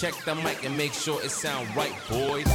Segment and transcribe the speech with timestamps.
[0.00, 2.46] Check the mic and make sure it sound right, boys.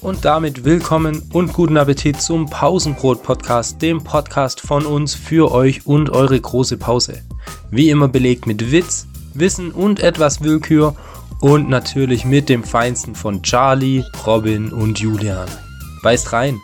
[0.00, 6.10] Und damit willkommen und guten Appetit zum Pausenbrot-Podcast, dem Podcast von uns für euch und
[6.10, 7.22] eure große Pause.
[7.72, 10.94] Wie immer belegt mit Witz, Wissen und etwas Willkür
[11.40, 15.48] und natürlich mit dem Feinsten von Charlie, Robin und Julian.
[16.04, 16.60] Beißt rein!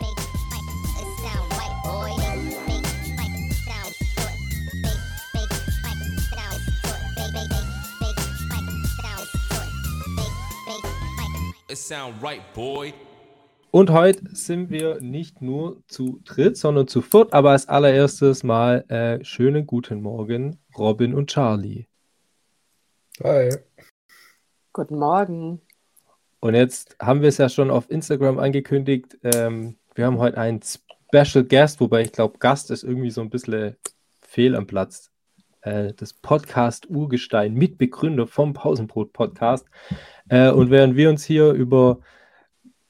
[13.69, 18.83] Und heute sind wir nicht nur zu dritt, sondern zu viert, aber als allererstes mal
[18.89, 21.85] äh, schönen guten Morgen, Robin und Charlie.
[23.23, 23.49] Hi.
[24.71, 25.61] Guten Morgen.
[26.39, 29.19] Und jetzt haben wir es ja schon auf Instagram angekündigt.
[29.21, 33.29] Ähm, wir haben heute einen Special Guest, wobei ich glaube, Gast ist irgendwie so ein
[33.29, 33.75] bisschen
[34.19, 35.12] fehl am Platz.
[35.63, 39.65] Äh, das Podcast Urgestein, Mitbegründer vom Pausenbrot-Podcast.
[40.29, 41.99] Äh, und während wir uns hier über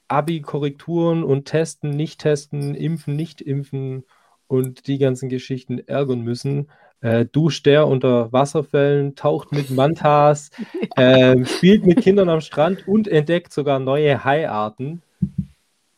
[0.07, 4.03] Abi-Korrekturen und Testen, nicht testen, impfen, nicht impfen
[4.47, 6.69] und die ganzen Geschichten ärgern müssen,
[7.01, 10.51] äh, duscht der unter Wasserfällen, taucht mit Mantas,
[10.95, 15.01] äh, spielt mit Kindern am Strand und entdeckt sogar neue Haiarten.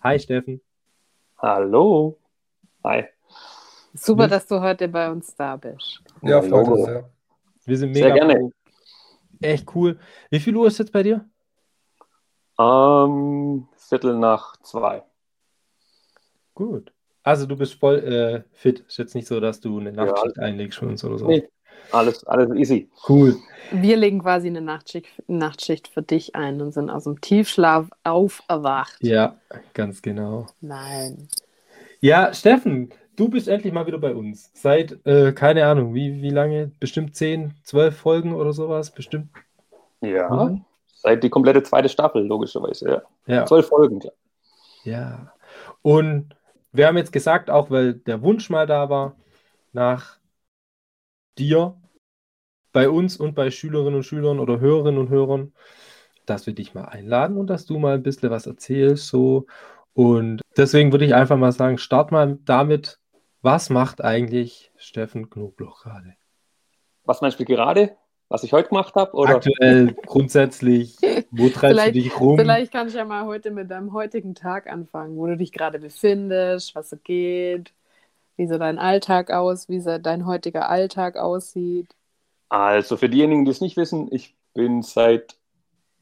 [0.02, 0.62] Hi Steffen.
[1.38, 2.18] Hallo.
[2.84, 3.06] Hi.
[3.94, 4.30] Super, Hm?
[4.30, 6.02] dass du heute bei uns da bist.
[6.26, 7.10] Ja, freut uns sehr.
[7.66, 8.52] Wir sind Sehr mega gerne.
[9.42, 10.00] echt cool.
[10.30, 11.26] Wie viel Uhr ist jetzt bei dir?
[12.60, 15.04] Ähm, Viertel nach zwei.
[16.54, 16.92] Gut.
[17.24, 18.82] Also du bist voll äh, fit.
[18.88, 20.06] Ist jetzt nicht so, dass du eine Ja.
[20.06, 21.28] Nachtschicht einlegst für uns oder so.
[21.28, 21.48] Nee.
[21.92, 22.90] Alles, alles easy.
[23.08, 23.36] Cool.
[23.72, 28.98] Wir legen quasi eine Nachtschicht, Nachtschicht für dich ein und sind aus dem Tiefschlaf auferwacht.
[29.02, 29.36] Ja,
[29.74, 30.48] ganz genau.
[30.62, 31.28] Nein.
[32.00, 34.52] Ja, Steffen, du bist endlich mal wieder bei uns.
[34.54, 36.72] Seit, äh, keine Ahnung, wie, wie lange?
[36.80, 38.92] Bestimmt 10, 12 Folgen oder sowas?
[38.92, 39.30] Bestimmt.
[40.02, 40.30] Ja.
[40.30, 40.66] Mhm.
[40.88, 42.90] Seit die komplette zweite Staffel, logischerweise.
[42.90, 43.02] Ja.
[43.28, 43.46] Ja.
[43.46, 44.14] Zwölf Folgen, klar.
[44.84, 45.34] Ja.
[45.82, 46.36] Und
[46.72, 49.16] wir haben jetzt gesagt, auch weil der Wunsch mal da war,
[49.72, 50.18] nach
[51.38, 51.76] dir,
[52.72, 55.54] bei uns und bei Schülerinnen und Schülern oder Hörerinnen und Hörern,
[56.26, 59.08] dass wir dich mal einladen und dass du mal ein bisschen was erzählst.
[59.08, 59.46] So.
[59.94, 63.00] Und deswegen würde ich einfach mal sagen, start mal damit,
[63.46, 66.16] was macht eigentlich Steffen Knobloch gerade?
[67.04, 67.96] Was meinst du gerade?
[68.28, 69.14] Was ich heute gemacht habe?
[69.14, 69.36] Oder?
[69.36, 70.98] Aktuell, grundsätzlich,
[71.30, 72.40] wo treibst du Vielleicht- dich rum?
[72.40, 75.78] Vielleicht kann ich ja mal heute mit deinem heutigen Tag anfangen, wo du dich gerade
[75.78, 77.72] befindest, was so geht,
[78.36, 81.96] wie so dein Alltag aus, wie so dein heutiger Alltag aussieht.
[82.50, 85.36] Also für diejenigen, die es nicht wissen, ich bin seit,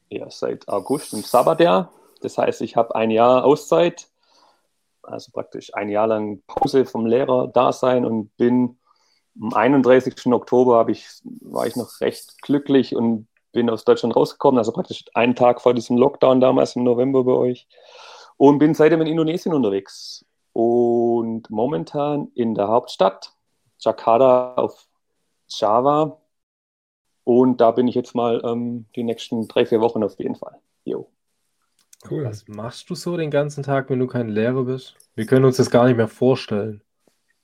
[0.10, 1.92] ja, seit August im Sabbatjahr.
[2.22, 4.08] Das heißt, ich habe ein Jahr Auszeit,
[5.04, 8.78] also praktisch ein Jahr lang Pause vom Lehrer-Dasein und bin
[9.42, 10.28] am 31.
[10.28, 11.08] Oktober habe ich,
[11.42, 15.74] war ich noch recht glücklich und bin aus Deutschland rausgekommen, also praktisch einen Tag vor
[15.74, 17.68] diesem Lockdown damals im November bei euch
[18.38, 23.34] und bin seitdem in Indonesien unterwegs und momentan in der Hauptstadt
[23.80, 24.88] Jakarta auf
[25.48, 26.20] Java
[27.24, 30.60] und da bin ich jetzt mal ähm, die nächsten drei, vier Wochen auf jeden Fall.
[30.84, 31.13] Jo.
[32.10, 32.26] Cool.
[32.26, 34.96] Was machst du so den ganzen Tag, wenn du kein Lehrer bist?
[35.16, 36.82] Wir können uns das gar nicht mehr vorstellen.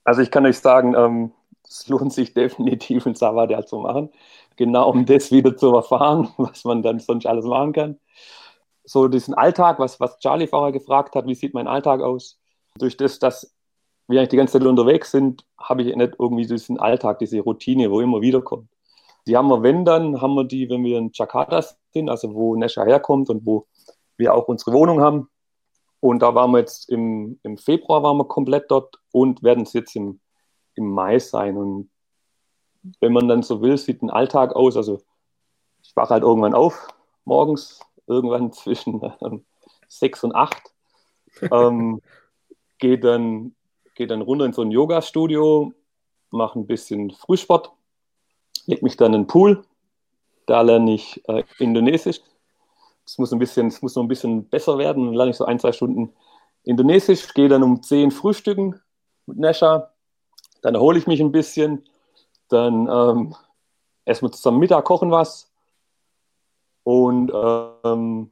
[0.03, 1.31] Also ich kann euch sagen, ähm,
[1.68, 4.09] es lohnt sich definitiv ein Sabbatjahr zu machen,
[4.58, 8.00] genau um das wieder zu erfahren, was man dann sonst alles machen kann.
[8.84, 12.40] So diesen Alltag, was, was Charlie vorher gefragt hat, wie sieht mein Alltag aus?
[12.75, 13.56] Durch das, dass
[14.08, 17.92] wir eigentlich die ganze Zeit unterwegs sind, habe ich nicht irgendwie diesen Alltag, diese Routine,
[17.92, 18.69] wo immer wieder kommt.
[19.28, 22.56] Die haben wir, wenn dann, haben wir die, wenn wir in Jakarta sind, also wo
[22.56, 23.68] Nesha herkommt und wo
[24.19, 25.30] wir auch unsere Wohnung haben.
[26.02, 29.74] Und da waren wir jetzt im, im Februar waren wir komplett dort und werden es
[29.74, 30.19] jetzt im,
[30.75, 31.57] im Mai sein.
[31.57, 31.90] Und
[33.00, 34.78] wenn man dann so will, sieht ein Alltag aus.
[34.78, 35.02] Also
[35.81, 36.88] ich wache halt irgendwann auf,
[37.25, 39.46] morgens, irgendwann zwischen ähm,
[39.88, 40.62] sechs und acht.
[41.51, 42.01] Ähm,
[42.80, 43.56] gehe dann,
[43.96, 45.72] geh dann runter in so ein Yoga-Studio,
[46.31, 47.72] mache ein bisschen Frühsport,
[48.65, 49.63] leg mich dann in den Pool.
[50.48, 52.19] Da lerne ich äh, Indonesisch.
[53.10, 55.06] Es muss, ein bisschen, es muss noch ein bisschen besser werden.
[55.06, 56.14] Dann lerne ich so ein, zwei Stunden
[56.64, 58.80] Indonesisch, gehe dann um 10 frühstücken
[59.26, 59.92] mit Nesha.
[60.62, 61.84] Dann erhole ich mich ein bisschen.
[62.50, 63.36] Dann ähm,
[64.06, 65.52] essen wir zusammen Mittag, kochen was.
[66.84, 68.30] Und ähm,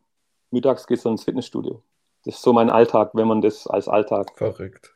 [0.51, 1.81] mittags geht es dann ins Fitnessstudio.
[2.25, 4.93] Das ist so mein Alltag, wenn man das als Alltag Verrückt.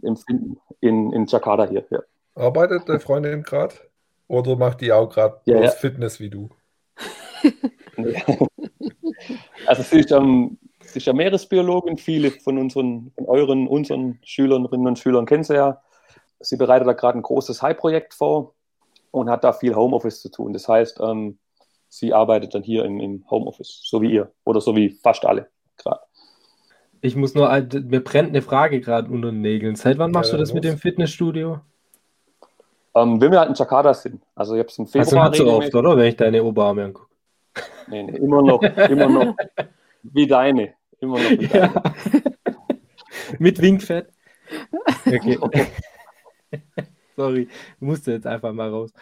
[0.00, 1.84] empfindet in, in Jakarta hier.
[1.90, 2.00] Ja.
[2.34, 3.74] Arbeitet deine Freundin gerade?
[4.28, 5.70] Oder macht die auch gerade Ja, ja.
[5.70, 6.48] Fitness wie du?
[9.78, 14.86] Also sie ist, ähm, sie ist ja Meeresbiologin, viele von unseren, von euren, unseren Schülerinnen
[14.86, 15.80] und Schülern kennen sie ja.
[16.40, 18.54] sie bereitet da gerade ein großes High-Projekt vor
[19.10, 20.52] und hat da viel Homeoffice zu tun.
[20.52, 21.38] Das heißt, ähm,
[21.88, 25.48] sie arbeitet dann hier im, im Homeoffice, so wie ihr oder so wie fast alle
[25.78, 26.00] gerade.
[27.00, 29.74] Ich muss nur, ein- mir brennt eine Frage gerade unter den Nägeln.
[29.74, 31.60] Seit wann Ja, machst du dann das mit dem Fitnessstudio?
[32.94, 35.38] Ähm, wenn wir halt in Jakarta sind, also ich habe es im Also Februar nicht
[35.38, 35.96] so oft, oder?
[35.96, 37.11] Wenn ich deine Oberarme angucke.
[37.88, 39.36] Nee, nee, immer noch, immer noch
[40.02, 40.74] wie deine.
[41.00, 41.74] Immer noch wie deine.
[41.74, 41.82] Ja.
[43.38, 44.08] mit Winkfett.
[45.06, 45.38] Okay.
[47.16, 47.48] Sorry,
[47.80, 48.92] musste jetzt einfach mal raus.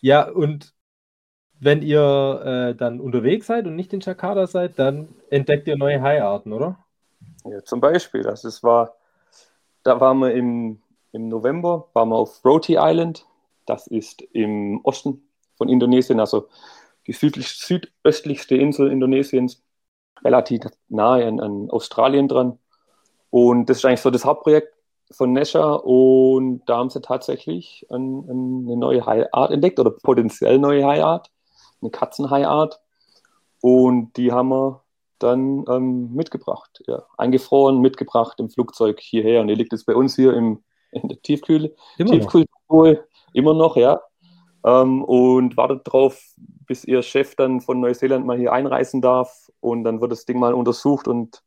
[0.00, 0.74] Ja, und
[1.60, 6.00] wenn ihr äh, dann unterwegs seid und nicht in Jakarta seid, dann entdeckt ihr neue
[6.00, 6.78] Haiarten, oder?
[7.44, 8.94] Ja, zum Beispiel, das ist, war,
[9.82, 10.80] da waren wir im,
[11.12, 13.26] im November, waren wir auf Roti Island.
[13.66, 15.22] Das ist im Osten
[15.56, 16.48] von Indonesien, also
[17.08, 19.64] die südlich, südöstlichste Insel Indonesiens,
[20.22, 22.58] relativ nahe an, an Australien dran.
[23.30, 24.74] Und das ist eigentlich so das Hauptprojekt
[25.10, 30.58] von Nesha und da haben sie tatsächlich ein, ein, eine neue Haiart entdeckt oder potenziell
[30.58, 31.30] neue Haiart,
[31.80, 32.80] eine Katzenhaiart.
[33.60, 34.82] Und die haben wir
[35.18, 39.40] dann ähm, mitgebracht, ja, eingefroren, mitgebracht im Flugzeug hierher.
[39.40, 40.62] Und die liegt jetzt bei uns hier im,
[40.92, 42.18] in der Tiefkühle, Immer noch.
[42.18, 44.00] Tiefkühltruhe, immer noch, ja.
[44.64, 46.20] Ähm, und wartet drauf,
[46.66, 49.50] bis ihr Chef dann von Neuseeland mal hier einreisen darf.
[49.60, 51.42] Und dann wird das Ding mal untersucht und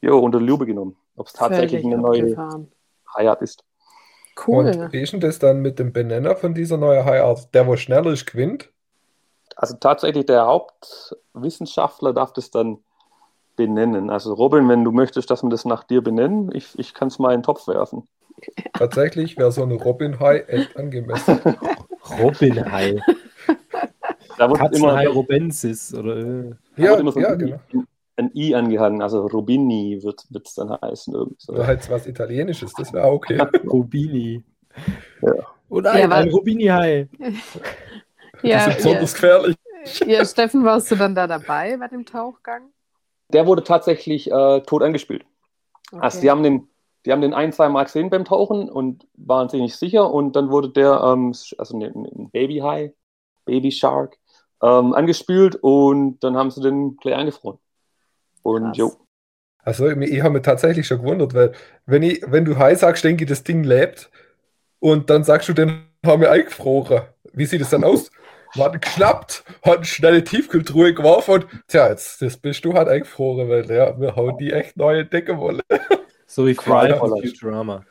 [0.00, 2.68] ja, unter die Lupe genommen, ob es tatsächlich Völlig eine neue.
[3.14, 3.64] Haiart ist.
[4.46, 4.66] Cool.
[4.66, 7.54] Und wie ist denn das dann mit dem Benenner von dieser neuen Haiart?
[7.54, 8.70] Der, wo schneller ist, gewinnt?
[9.56, 12.78] Also tatsächlich der Hauptwissenschaftler darf das dann
[13.56, 14.10] benennen.
[14.10, 17.18] Also Robin, wenn du möchtest, dass wir das nach dir benennen, ich, ich kann es
[17.18, 18.06] mal in den Topf werfen.
[18.74, 21.40] Tatsächlich wäre so eine Robin Hai echt angemessen.
[22.10, 23.00] Robin Hai.
[24.38, 25.94] Da wird immer, robensis.
[25.94, 27.56] Oder, äh, da Ja, immer so ja, ein, genau.
[27.72, 27.82] I,
[28.16, 31.14] ein I angehangen, also Robini wird es dann heißen.
[31.14, 31.52] Irgendwie so.
[31.52, 33.38] Oder halt was Italienisches, das wäre okay.
[33.66, 34.44] Rubini.
[35.22, 35.32] Ja.
[35.68, 37.08] Und ein, Ja, ein Rubini-Hai.
[38.42, 39.56] Die ja, sind besonders ja, gefährlich.
[40.06, 42.70] ja, Steffen, warst du dann da dabei bei dem Tauchgang?
[43.32, 45.24] Der wurde tatsächlich äh, tot angespült.
[45.92, 46.68] Also die haben den,
[47.06, 50.36] die haben den ein, zwei Mal gesehen beim Tauchen und waren sich nicht sicher und
[50.36, 52.94] dann wurde der, ähm, also ein, ein Baby Hai,
[53.46, 54.18] Baby Shark,
[54.62, 57.58] ähm, angespült und dann haben sie den gleich eingefroren.
[58.42, 58.78] Und Krass.
[58.78, 58.96] jo,
[59.64, 61.52] Also ich ich habe mich tatsächlich schon gewundert, weil
[61.86, 64.10] wenn, ich, wenn du Hai sagst, denke ich, das Ding lebt
[64.80, 67.02] und dann sagst du, den haben wir eingefroren.
[67.34, 68.10] Wie sieht es dann aus?
[68.54, 72.88] Man hat geschnappt, hat eine schnelle Tiefkühltruhe geworfen und tja, jetzt das bist du halt
[72.88, 75.62] eingefroren, weil ja, wir hauen die echt neue Decke wolle.
[76.26, 77.10] So wie Fry von.
[77.22, 77.84] Futurama.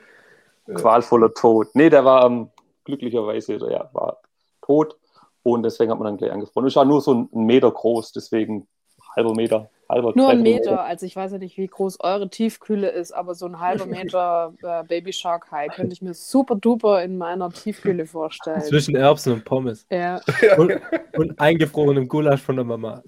[0.73, 1.67] qualvoller Tod.
[1.73, 2.49] Nee, der war ähm,
[2.83, 4.19] glücklicherweise, ja, war
[4.61, 4.97] tot
[5.43, 6.67] und deswegen hat man dann gleich angefroren.
[6.67, 8.67] Ist ja nur so ein Meter groß, deswegen
[9.15, 12.29] halber Meter, halber Nur ein dreiviertel Meter, also ich weiß ja nicht, wie groß eure
[12.29, 16.55] Tiefkühle ist, aber so ein halber Meter äh, Baby Shark Hai könnte ich mir super
[16.55, 18.61] duper in meiner Tiefkühle vorstellen.
[18.61, 19.85] Zwischen Erbsen und Pommes.
[19.89, 20.21] Ja.
[20.57, 20.81] Und,
[21.17, 23.03] und eingefrorenem Gulasch von der Mama.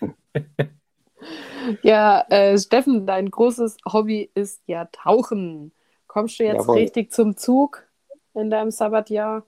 [1.82, 5.72] Ja, äh, Steffen, dein großes Hobby ist ja Tauchen.
[6.06, 6.78] Kommst du jetzt Jawohl.
[6.78, 7.84] richtig zum Zug
[8.34, 9.44] in deinem Sabbatjahr?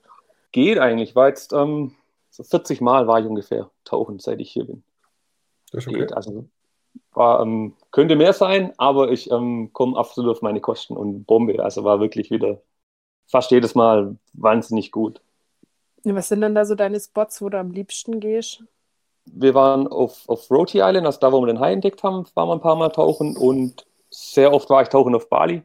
[0.51, 1.95] Geht eigentlich, war jetzt ähm,
[2.29, 4.83] so 40 Mal war ich ungefähr tauchen, seit ich hier bin.
[5.71, 5.99] Das ist okay.
[5.99, 6.47] Geht, also
[7.13, 11.63] war, ähm, könnte mehr sein, aber ich ähm, komme absolut auf meine Kosten und Bombe.
[11.63, 12.61] Also war wirklich wieder
[13.27, 15.21] fast jedes Mal wahnsinnig gut.
[16.03, 18.63] Was sind denn da so deine Spots, wo du am liebsten gehst?
[19.25, 22.49] Wir waren auf, auf Roti Island, also da, wo wir den Hai entdeckt haben, waren
[22.49, 25.63] wir ein paar Mal tauchen und sehr oft war ich tauchen auf Bali.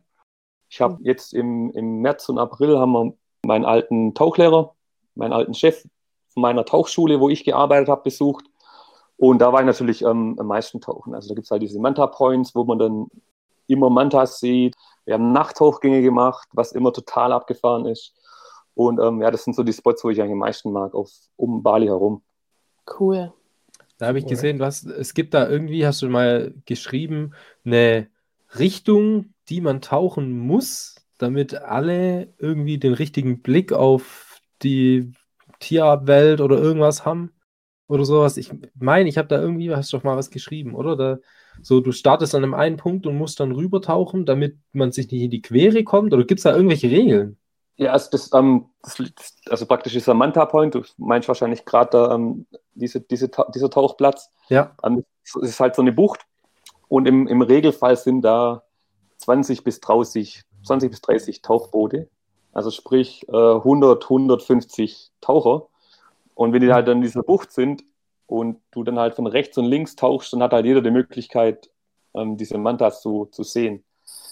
[0.69, 3.15] Ich habe jetzt im, im März und April haben wir
[3.45, 4.75] meinen alten Tauchlehrer,
[5.15, 5.83] meinen alten Chef
[6.29, 8.45] von meiner Tauchschule, wo ich gearbeitet habe, besucht.
[9.17, 11.15] Und da war ich natürlich ähm, am meisten tauchen.
[11.15, 13.09] Also da gibt es halt diese Manta Points, wo man dann
[13.67, 14.77] immer Mantas sieht.
[15.05, 18.15] Wir haben Nachttauchgänge gemacht, was immer total abgefahren ist.
[18.75, 21.11] Und ähm, ja, das sind so die Spots, wo ich eigentlich am meisten mag, auf,
[21.37, 22.23] um Bali herum.
[22.99, 23.33] Cool.
[24.01, 24.31] Da habe ich Cool.
[24.31, 27.33] gesehen, hast, es gibt da irgendwie, hast du mal geschrieben,
[27.65, 28.09] eine
[28.59, 35.13] Richtung, die man tauchen muss, damit alle irgendwie den richtigen Blick auf die
[35.61, 37.33] Tierwelt oder irgendwas haben
[37.89, 38.39] oder sowas.
[38.39, 40.97] Ich meine, ich habe da irgendwie, hast du doch mal was geschrieben, oder?
[40.97, 41.19] Da,
[41.63, 45.11] so, du startest an einem einen Punkt und musst dann rüber tauchen, damit man sich
[45.11, 47.40] nicht in die Quere kommt, oder gibt es da irgendwelche Regeln?
[47.77, 48.99] Ja, also, das, ähm, das,
[49.49, 54.31] also praktisch dieser Manta Point, du meinst wahrscheinlich gerade da, ähm, diese, diese, dieser Tauchplatz,
[54.49, 54.77] Ja.
[54.85, 56.21] ähm, es ist halt so eine Bucht
[56.89, 58.63] und im, im Regelfall sind da
[59.19, 62.09] 20 bis 30, 20 bis 30 Tauchboote,
[62.53, 65.67] also sprich äh, 100, 150 Taucher
[66.35, 67.85] und wenn die halt dann in dieser Bucht sind
[68.27, 71.71] und du dann halt von rechts und links tauchst, dann hat halt jeder die Möglichkeit,
[72.15, 73.85] ähm, diese Mantas zu, zu sehen.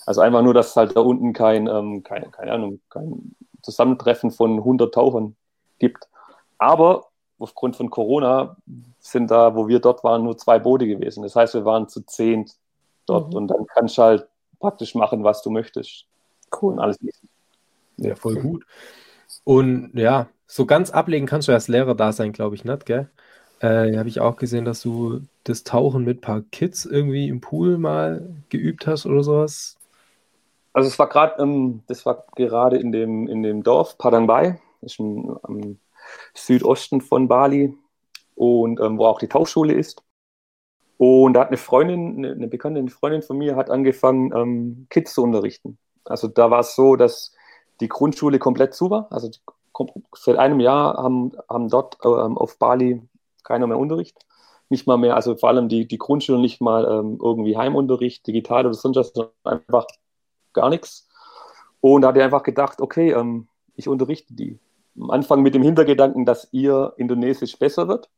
[0.08, 4.30] Also einfach nur, dass es halt da unten kein, ähm, kein, keine Ahnung, kein Zusammentreffen
[4.30, 5.36] von 100 Tauchern
[5.78, 6.08] gibt.
[6.56, 8.56] Aber aufgrund von Corona
[9.00, 11.24] sind da, wo wir dort waren, nur zwei Boote gewesen.
[11.24, 12.50] Das heißt, wir waren zu zehn
[13.04, 13.34] dort Mhm.
[13.34, 14.26] und dann kannst du halt
[14.60, 16.06] praktisch machen, was du möchtest.
[16.50, 16.80] Und Cool.
[16.80, 17.28] alles easy.
[17.98, 18.64] Ja, voll gut.
[19.44, 23.10] Und ja, so ganz ablegen kannst du als Lehrer da sein, glaube ich, nicht, gell?
[23.60, 27.42] Äh, habe ich auch gesehen, dass du das Tauchen mit ein paar Kids irgendwie im
[27.42, 29.77] Pool mal geübt hast oder sowas.
[30.78, 34.54] Also es war gerade, ähm, das war gerade in dem, in dem Dorf Padang das
[34.82, 35.80] ist ein, am
[36.34, 37.76] Südosten von Bali
[38.36, 40.04] und ähm, wo auch die Tauchschule ist.
[40.96, 44.86] Und da hat eine Freundin, eine, eine bekannte eine Freundin von mir, hat angefangen, ähm,
[44.88, 45.78] Kids zu unterrichten.
[46.04, 47.34] Also da war es so, dass
[47.80, 49.08] die Grundschule komplett zu war.
[49.10, 49.40] Also die,
[50.14, 53.02] seit einem Jahr haben, haben dort ähm, auf Bali
[53.42, 54.16] keiner mehr Unterricht.
[54.68, 58.64] Nicht mal mehr, also vor allem die, die Grundschule nicht mal ähm, irgendwie Heimunterricht, digital
[58.64, 59.84] oder sonst was, sondern einfach
[60.58, 61.08] gar nichts.
[61.80, 64.58] Und da hat er einfach gedacht, okay, ähm, ich unterrichte die.
[65.00, 68.10] Am Anfang mit dem Hintergedanken, dass ihr Indonesisch besser wird,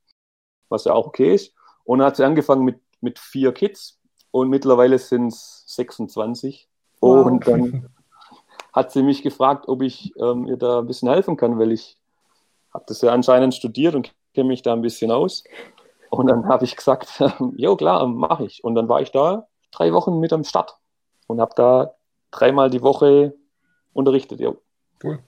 [0.71, 1.55] was ja auch okay ist.
[1.85, 6.69] Und dann hat sie angefangen mit, mit vier Kids und mittlerweile sind es 26.
[7.01, 7.27] Wow.
[7.27, 7.91] Und dann
[8.73, 11.99] hat sie mich gefragt, ob ich ähm, ihr da ein bisschen helfen kann, weil ich
[12.73, 15.45] habe das ja anscheinend studiert und kenne mich da ein bisschen aus.
[16.09, 17.23] Und dann habe ich gesagt,
[17.57, 18.65] jo klar, mache ich.
[18.65, 20.77] Und dann war ich da drei Wochen mit am Start
[21.27, 21.95] und habe da
[22.31, 23.35] dreimal die Woche
[23.93, 24.41] unterrichtet.
[24.41, 24.57] Jo.
[25.03, 25.19] Cool.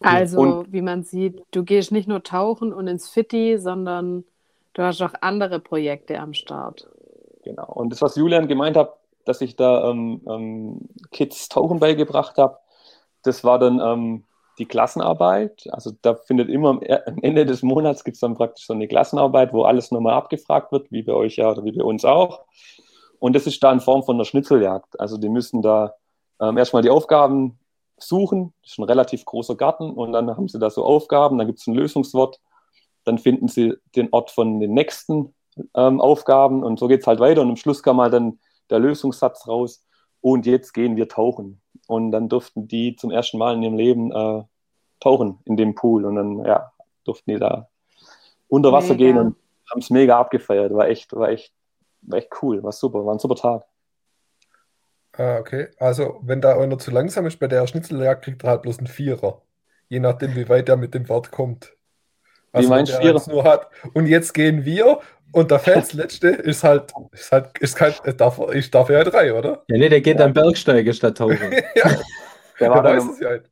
[0.00, 4.24] Also, Und- wie man sieht, du gehst nicht nur tauchen und ins Fitti, sondern
[4.74, 6.88] du hast auch andere Projekte am Start.
[7.44, 7.66] Genau.
[7.66, 8.94] Und das, was Julian gemeint hat,
[9.24, 10.80] dass ich da ähm, ähm,
[11.10, 12.58] Kids Tauchen beigebracht habe,
[13.22, 14.24] das war dann ähm,
[14.58, 15.64] die Klassenarbeit.
[15.70, 18.88] Also da findet immer am, am Ende des Monats gibt es dann praktisch so eine
[18.88, 22.44] Klassenarbeit, wo alles nochmal abgefragt wird, wie bei euch ja oder wie bei uns auch.
[23.18, 24.98] Und das ist da in Form von einer Schnitzeljagd.
[24.98, 25.94] Also die müssen da
[26.40, 27.58] ähm, erstmal die Aufgaben
[27.98, 28.52] suchen.
[28.62, 31.60] Das ist ein relativ großer Garten und dann haben sie da so Aufgaben, dann gibt
[31.60, 32.40] es ein Lösungswort,
[33.04, 35.34] dann finden sie den Ort von den nächsten
[35.74, 38.38] ähm, Aufgaben und so geht es halt weiter und am Schluss kam halt dann
[38.70, 39.84] der Lösungssatz raus
[40.20, 41.60] und jetzt gehen wir tauchen.
[41.86, 44.44] Und dann durften die zum ersten Mal in ihrem Leben äh,
[45.00, 46.72] tauchen in dem Pool und dann ja,
[47.04, 47.68] durften die da
[48.48, 49.04] unter Wasser Mega.
[49.04, 49.36] gehen und
[49.70, 50.72] haben es mega abgefeiert.
[50.72, 51.52] War echt, war echt,
[52.02, 53.66] war echt cool, war super, war ein super Tag.
[55.20, 55.68] Ah, okay.
[55.78, 58.86] Also, wenn da einer zu langsam ist bei der Schnitzeljagd, kriegt er halt bloß einen
[58.86, 59.42] Vierer.
[59.90, 61.76] Je nachdem, wie weit er mit dem Wort kommt.
[62.52, 63.68] Also, wenn meinst der du nur hat.
[63.92, 65.00] Und jetzt gehen wir
[65.32, 69.04] und der Fels letzte ist halt, ist halt, ist kein, es darf, ich darf ja
[69.04, 69.62] drei, oder?
[69.68, 71.36] Ja, nee, der geht dann Bergsteiger statt Tauchen.
[71.74, 72.00] ja, Der
[72.58, 73.28] der war, weiß dann, es ja.
[73.28, 73.50] halt.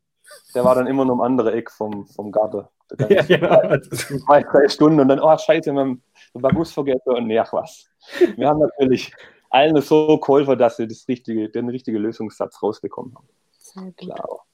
[0.55, 2.65] der war dann immer noch am anderen Eck vom, vom Garten.
[2.99, 3.77] Der ja, genau.
[3.79, 6.03] zwei, drei Stunden und dann, oh scheiße, wir haben
[6.35, 7.91] den Bagus vergessen und ach was.
[8.37, 9.13] Wir haben natürlich
[9.51, 13.29] allen so geholfen, dass sie das richtige, den richtigen Lösungssatz rausbekommen haben.
[13.59, 13.97] Sehr gut.
[13.97, 14.47] Klar.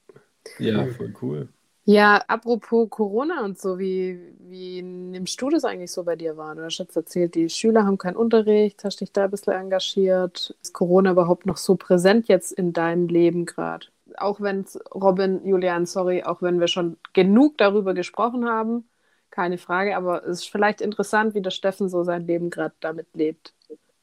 [0.59, 1.49] Ja, voll cool.
[1.87, 6.55] Ja, apropos Corona und so, wie, wie nimmst du das eigentlich so bei dir wahr?
[6.55, 10.55] Du hast jetzt erzählt, die Schüler haben keinen Unterricht, hast dich da ein bisschen engagiert.
[10.63, 13.85] Ist Corona überhaupt noch so präsent jetzt in deinem Leben gerade?
[14.17, 18.89] Auch wenn es, Robin, Julian, sorry, auch wenn wir schon genug darüber gesprochen haben,
[19.29, 23.07] keine Frage, aber es ist vielleicht interessant, wie der Steffen so sein Leben gerade damit
[23.13, 23.53] lebt.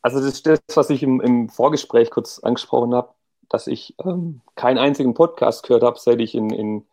[0.03, 3.15] Also das ist das, was ich im, im Vorgespräch kurz angesprochen habe,
[3.49, 6.87] dass ich ähm, keinen einzigen Podcast gehört habe, seit ich in, in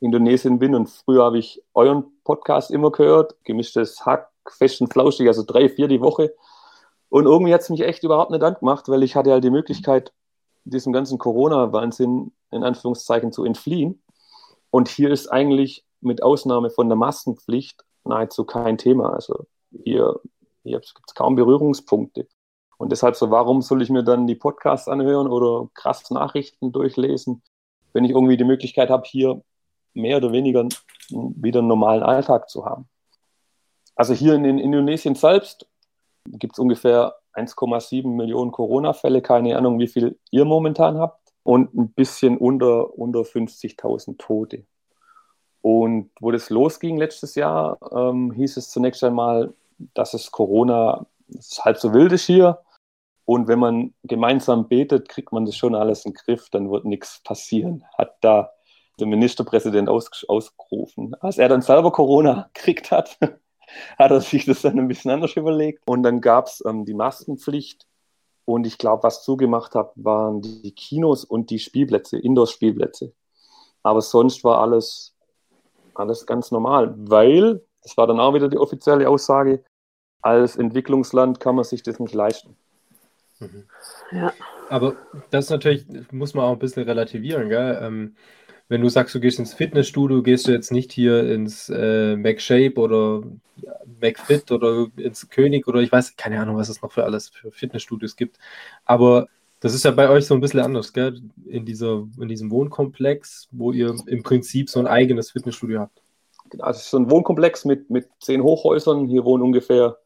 [0.00, 0.74] Indonesien bin.
[0.74, 5.68] Und früher habe ich euren Podcast immer gehört, gemischtes Hack, fest und flauschig, also drei,
[5.68, 6.34] vier die Woche.
[7.08, 10.12] Und irgendwie hat es mich echt überhaupt nicht angemacht, weil ich hatte halt die Möglichkeit,
[10.64, 14.02] diesem ganzen Corona-Wahnsinn in Anführungszeichen zu entfliehen.
[14.70, 19.12] Und hier ist eigentlich mit Ausnahme von der Maskenpflicht nahezu kein Thema.
[19.12, 20.20] Also hier,
[20.64, 22.26] hier gibt es kaum Berührungspunkte.
[22.78, 27.42] Und deshalb so, warum soll ich mir dann die Podcasts anhören oder krass Nachrichten durchlesen,
[27.92, 29.42] wenn ich irgendwie die Möglichkeit habe, hier
[29.94, 30.68] mehr oder weniger
[31.08, 32.86] wieder einen normalen Alltag zu haben.
[33.94, 35.66] Also hier in, in Indonesien selbst
[36.26, 41.90] gibt es ungefähr 1,7 Millionen Corona-Fälle, keine Ahnung, wie viel ihr momentan habt, und ein
[41.90, 44.64] bisschen unter, unter 50.000 Tote.
[45.62, 49.54] Und wo das losging letztes Jahr, ähm, hieß es zunächst einmal,
[49.94, 52.58] dass es Corona es ist halb so wild ist hier.
[53.26, 56.84] Und wenn man gemeinsam betet, kriegt man das schon alles in den Griff, dann wird
[56.84, 57.84] nichts passieren.
[57.98, 58.52] Hat da
[59.00, 61.14] der Ministerpräsident aus, ausgerufen.
[61.20, 63.18] Als er dann selber Corona gekriegt hat,
[63.98, 65.82] hat er sich das dann ein bisschen anders überlegt.
[65.86, 67.86] Und dann gab es ähm, die Maskenpflicht.
[68.44, 73.12] Und ich glaube, was zugemacht hat, waren die Kinos und die Spielplätze, Indoor-Spielplätze.
[73.82, 75.16] Aber sonst war alles,
[75.94, 79.64] alles ganz normal, weil, das war dann auch wieder die offizielle Aussage,
[80.22, 82.56] als Entwicklungsland kann man sich das nicht leisten.
[84.12, 84.32] Ja.
[84.68, 84.96] Aber
[85.30, 87.78] das natürlich, muss man auch ein bisschen relativieren, gell?
[87.82, 88.16] Ähm,
[88.68, 92.74] wenn du sagst, du gehst ins Fitnessstudio, gehst du jetzt nicht hier ins äh, McShape
[92.76, 93.22] oder
[94.00, 97.52] McFit oder ins König oder ich weiß, keine Ahnung, was es noch für alles für
[97.52, 98.38] Fitnessstudios gibt.
[98.84, 99.28] Aber
[99.60, 101.20] das ist ja bei euch so ein bisschen anders, gell?
[101.46, 106.02] In, dieser, in diesem Wohnkomplex, wo ihr im Prinzip so ein eigenes Fitnessstudio habt.
[106.50, 109.06] Genau, es ist so ein Wohnkomplex mit, mit zehn Hochhäusern.
[109.06, 109.96] Hier wohnen ungefähr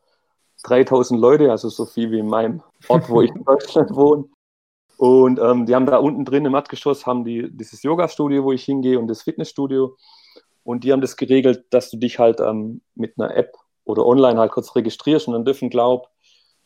[0.62, 4.24] 3000 Leute, also so viel wie in meinem Ort, wo ich in Deutschland wohne.
[4.96, 8.64] Und ähm, die haben da unten drin im Erdgeschoss haben die dieses Yoga-Studio, wo ich
[8.64, 9.96] hingehe, und das Fitnessstudio.
[10.62, 14.38] Und die haben das geregelt, dass du dich halt ähm, mit einer App oder online
[14.38, 16.10] halt kurz registrierst und dann dürfen, glaub,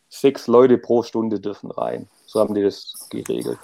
[0.09, 2.09] sechs Leute pro Stunde dürfen rein.
[2.27, 3.59] So haben die das geregelt.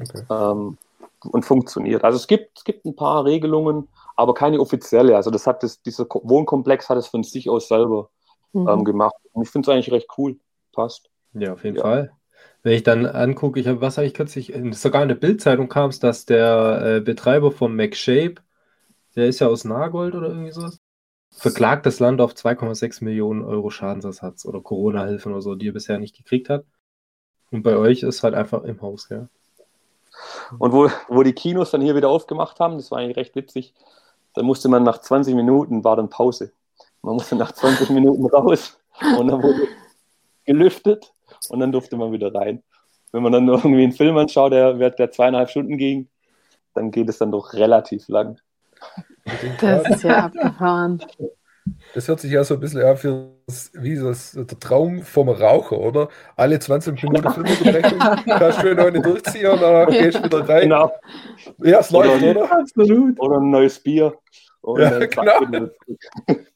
[0.00, 0.22] Okay.
[0.30, 0.78] Ähm,
[1.24, 2.04] und funktioniert.
[2.04, 5.16] Also es gibt, es gibt ein paar Regelungen, aber keine offizielle.
[5.16, 8.10] Also das hat das, dieser Wohnkomplex hat es von sich aus selber
[8.54, 8.68] mhm.
[8.68, 9.14] ähm, gemacht.
[9.32, 10.36] Und ich finde es eigentlich recht cool.
[10.72, 11.10] Passt.
[11.34, 11.82] Ja, auf jeden ja.
[11.82, 12.12] Fall.
[12.62, 15.90] Wenn ich dann angucke, ich habe, was habe ich kürzlich, sogar in der Bildzeitung kam
[15.90, 18.36] es, dass der äh, Betreiber von McShape,
[19.16, 20.80] der ist ja aus Nagold oder irgendwie sowas,
[21.30, 25.98] verklagt das Land auf 2,6 Millionen Euro Schadensersatz oder Corona-Hilfen oder so, die er bisher
[25.98, 26.64] nicht gekriegt hat.
[27.50, 29.28] Und bei euch ist halt einfach im Haus, ja.
[30.58, 33.74] Und wo, wo die Kinos dann hier wieder aufgemacht haben, das war eigentlich recht witzig,
[34.34, 36.52] da musste man nach 20 Minuten, war dann Pause.
[37.04, 38.78] Man musste nach 20 Minuten raus
[39.18, 39.68] und dann wurde
[40.46, 41.12] gelüftet
[41.50, 42.62] und dann durfte man wieder rein.
[43.12, 46.08] Wenn man dann irgendwie einen Film anschaut, der, der zweieinhalb Stunden ging,
[46.74, 48.38] dann geht es dann doch relativ lang.
[49.60, 51.04] Das ist ja abgefahren.
[51.94, 53.30] Das hört sich ja so ein bisschen an für
[53.74, 56.08] wie das, der Traum vom Raucher, oder?
[56.36, 60.02] Alle 20 Minuten Filmunterbrechung, kannst schön eine durchziehen und dann ja.
[60.02, 60.62] gehst du wieder rein.
[60.62, 60.92] Genau.
[61.58, 62.50] Ja, es läuft, oder?
[62.50, 63.20] Absolut.
[63.20, 64.14] Oder ein neues Bier.
[64.76, 65.68] ja, genau.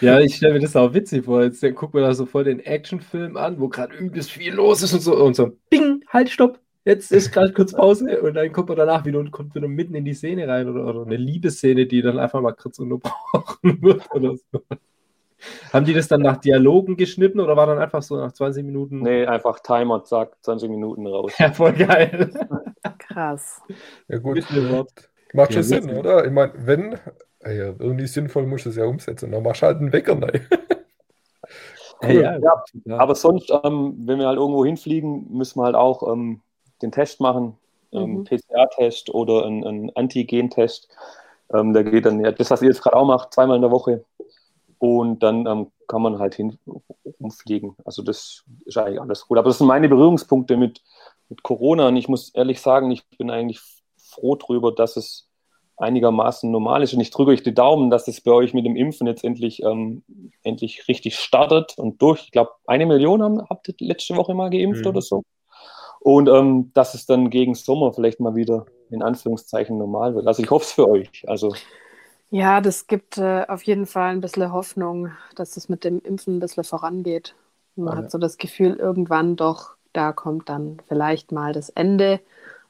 [0.00, 1.42] Ja, ich stelle mir das auch witzig vor.
[1.42, 4.94] Jetzt guckt man da so voll den Actionfilm an, wo gerade übelst viel los ist
[4.94, 5.16] und so.
[5.16, 6.58] Und so, bing, halt, stopp.
[6.84, 9.94] Jetzt ist gerade kurz Pause und dann guckt man danach wieder und kommt wieder mitten
[9.94, 14.10] in die Szene rein oder, oder eine Liebesszene, die dann einfach mal kurz unterbrochen wird
[14.14, 14.62] oder so.
[15.72, 19.00] Haben die das dann nach Dialogen geschnitten oder war dann einfach so nach 20 Minuten?
[19.00, 21.32] Nee, einfach Timer, zack, 20 Minuten raus.
[21.38, 22.30] Ja, voll geil.
[22.98, 23.62] Krass.
[24.08, 24.44] Ja, gut.
[25.32, 26.24] Macht schon ja, Sinn, oder?
[26.24, 26.98] Ich meine, wenn,
[27.44, 29.30] ja, irgendwie sinnvoll musst du es ja umsetzen.
[29.30, 30.46] Dann machst du halt einen Wecker rein.
[32.02, 32.12] cool.
[32.12, 36.40] ja, ja, aber sonst, ähm, wenn wir halt irgendwo hinfliegen, müssen wir halt auch ähm,
[36.82, 37.56] den Test machen,
[37.92, 38.24] ähm, mhm.
[38.24, 40.88] PCR-Test oder einen, einen Antigen-Test.
[41.52, 43.70] Ähm, da geht dann ja das, was ihr jetzt gerade auch macht, zweimal in der
[43.70, 44.04] Woche.
[44.78, 46.58] Und dann ähm, kann man halt hin
[47.18, 47.76] umfliegen.
[47.84, 49.38] Also das ist eigentlich alles gut.
[49.38, 50.82] Aber das sind meine Berührungspunkte mit,
[51.28, 51.88] mit Corona.
[51.88, 53.60] Und ich muss ehrlich sagen, ich bin eigentlich
[53.96, 55.29] froh darüber, dass es
[55.80, 56.94] einigermaßen normal ist.
[56.94, 59.62] Und ich drücke euch die Daumen, dass es bei euch mit dem Impfen jetzt endlich,
[59.62, 60.02] ähm,
[60.42, 62.24] endlich richtig startet und durch.
[62.24, 64.90] Ich glaube, eine Million haben, habt ihr letzte Woche mal geimpft mhm.
[64.90, 65.22] oder so.
[66.00, 70.26] Und ähm, dass es dann gegen Sommer vielleicht mal wieder in Anführungszeichen normal wird.
[70.26, 71.24] Also ich hoffe es für euch.
[71.26, 71.52] Also
[72.30, 76.36] ja, das gibt äh, auf jeden Fall ein bisschen Hoffnung, dass es mit dem Impfen
[76.36, 77.34] ein bisschen vorangeht.
[77.74, 78.02] Man ja.
[78.04, 82.20] hat so das Gefühl, irgendwann doch, da kommt dann vielleicht mal das Ende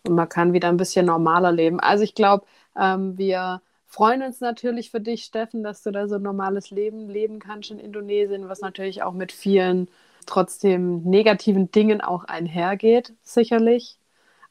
[0.03, 1.79] und man kann wieder ein bisschen normaler leben.
[1.79, 2.47] Also ich glaube,
[2.79, 7.09] ähm, wir freuen uns natürlich für dich, Steffen, dass du da so ein normales Leben
[7.09, 9.89] leben kannst in Indonesien, was natürlich auch mit vielen
[10.27, 13.97] trotzdem negativen Dingen auch einhergeht, sicherlich.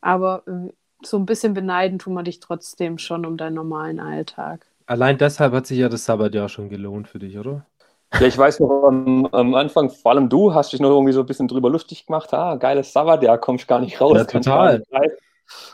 [0.01, 0.71] Aber äh,
[1.03, 4.65] so ein bisschen beneiden tun wir dich trotzdem schon um deinen normalen Alltag.
[4.85, 7.65] Allein deshalb hat sich ja das Sabbatjahr schon gelohnt für dich, oder?
[8.13, 11.19] Ja, ich weiß noch am, am, Anfang, vor allem du, hast dich noch irgendwie so
[11.19, 12.33] ein bisschen drüber lustig gemacht.
[12.33, 14.17] Ah, geiles Sabbatjahr, kommst gar nicht raus.
[14.17, 14.83] Ja, total.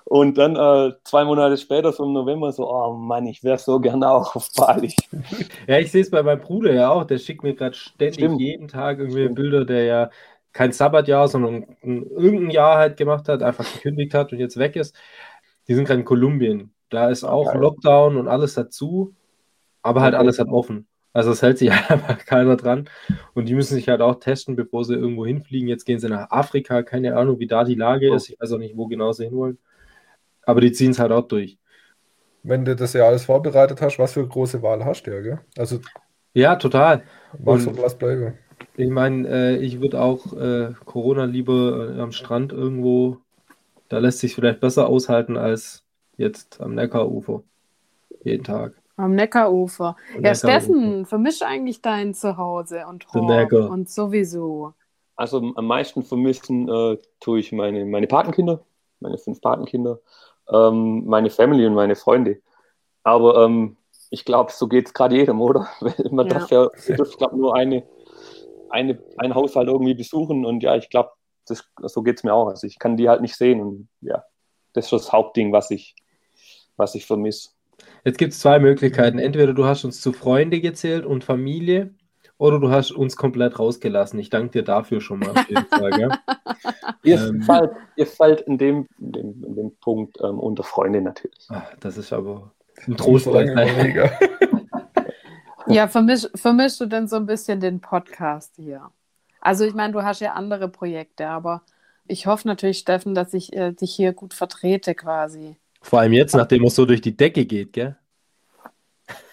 [0.06, 3.80] Und dann äh, zwei Monate später, so im November, so, oh Mann, ich wäre so
[3.80, 4.94] gerne auch auf Bali.
[5.68, 7.06] ja, ich sehe es bei meinem Bruder ja auch.
[7.06, 8.40] Der schickt mir gerade ständig Stimmt.
[8.40, 9.36] jeden Tag irgendwie Stimmt.
[9.36, 10.10] Bilder, der ja
[10.54, 14.76] kein Sabbatjahr, sondern ein, irgendein Jahr halt gemacht hat, einfach gekündigt hat und jetzt weg
[14.76, 14.96] ist.
[15.68, 16.74] Die sind gerade in Kolumbien.
[16.90, 17.58] Da ist auch okay.
[17.58, 19.14] Lockdown und alles dazu,
[19.82, 20.22] aber halt okay.
[20.22, 20.88] alles hat offen.
[21.16, 22.90] Also es hält sich einfach keiner dran.
[23.34, 25.70] Und die müssen sich halt auch testen, bevor sie irgendwo hinfliegen.
[25.70, 28.30] Jetzt gehen sie nach Afrika, keine Ahnung, wie da die Lage ist.
[28.30, 29.58] Ich weiß auch nicht, wo genau sie hinwollen.
[30.44, 31.58] Aber die ziehen es halt auch durch.
[32.44, 35.22] Wenn du das ja alles vorbereitet hast, was für eine große Wahl hast du ja,
[35.22, 35.40] gell?
[35.58, 35.80] Also,
[36.34, 37.04] ja, total.
[37.40, 38.34] Was und was bleiben.
[38.76, 43.20] Ich meine, äh, ich würde auch äh, Corona lieber äh, am Strand irgendwo,
[43.88, 45.86] da lässt sich vielleicht besser aushalten als
[46.18, 47.44] jetzt am Neckarufer.
[48.22, 48.74] Jeden Tag.
[48.98, 49.96] Am Neckarufer.
[50.16, 50.36] Am ja, Neckarufer.
[50.36, 54.74] Steffen, vermisch eigentlich dein Zuhause und Horb und sowieso.
[55.18, 58.62] Also am meisten vermissen äh, tue ich meine, meine Patenkinder
[59.00, 60.00] meine fünf Patenkinder,
[60.52, 62.42] ähm, meine Family und meine Freunde.
[63.04, 63.78] Aber ähm,
[64.10, 65.68] ich glaube, so geht es gerade jedem, oder?
[66.12, 66.34] Man ja.
[66.34, 67.84] darf ja, ich glaube, nur eine,
[68.70, 71.12] eine, ein Haushalt irgendwie besuchen und ja, ich glaube,
[71.46, 72.48] so geht es mir auch.
[72.48, 74.24] Also ich kann die halt nicht sehen und ja,
[74.74, 75.96] das ist das Hauptding, was ich,
[76.76, 77.50] was ich vermisse.
[78.06, 79.18] Jetzt gibt es zwei Möglichkeiten.
[79.20, 81.94] Entweder du hast uns zu Freunde gezählt und Familie
[82.38, 84.20] oder du hast uns komplett rausgelassen.
[84.20, 85.92] Ich danke dir dafür schon mal auf jeden Fall.
[85.92, 86.10] Gell?
[87.04, 87.42] Ihr, Ähm.
[87.42, 91.48] fallt, ihr fallt in dem, in dem, in dem Punkt ähm, unter Freunde natürlich.
[91.50, 92.52] Ah, das ist aber
[92.88, 93.28] ein Trost.
[95.68, 98.92] Ja, vermisch, vermischst du denn so ein bisschen den Podcast hier?
[99.42, 101.64] Also ich meine, du hast ja andere Projekte, aber
[102.08, 105.58] ich hoffe natürlich, Steffen, dass ich äh, dich hier gut vertrete quasi.
[105.86, 107.96] Vor allem jetzt, nachdem es so durch die Decke geht, gell?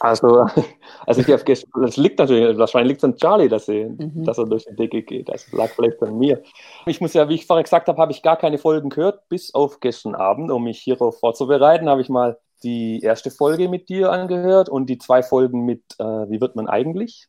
[0.01, 0.45] Also,
[1.07, 4.25] also ich habe das liegt natürlich, wahrscheinlich liegt es an Charlie, dass er, Mhm.
[4.25, 5.31] dass er durch die Decke geht.
[5.31, 6.43] Das lag vielleicht an mir.
[6.85, 9.55] Ich muss ja, wie ich vorher gesagt habe, habe ich gar keine Folgen gehört, bis
[9.55, 14.12] auf gestern Abend, um mich hierauf vorzubereiten, habe ich mal die erste Folge mit dir
[14.12, 17.29] angehört und die zwei Folgen mit äh, Wie wird man eigentlich?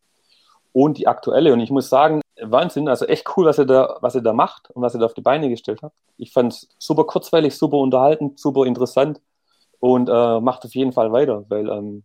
[0.74, 1.54] Und die aktuelle.
[1.54, 4.70] Und ich muss sagen, Wahnsinn, also echt cool, was ihr da, was ihr da macht
[4.72, 5.96] und was ihr da auf die Beine gestellt habt.
[6.18, 9.22] Ich fand es super kurzweilig, super unterhaltend, super interessant
[9.80, 12.04] und äh, macht auf jeden Fall weiter, weil ähm,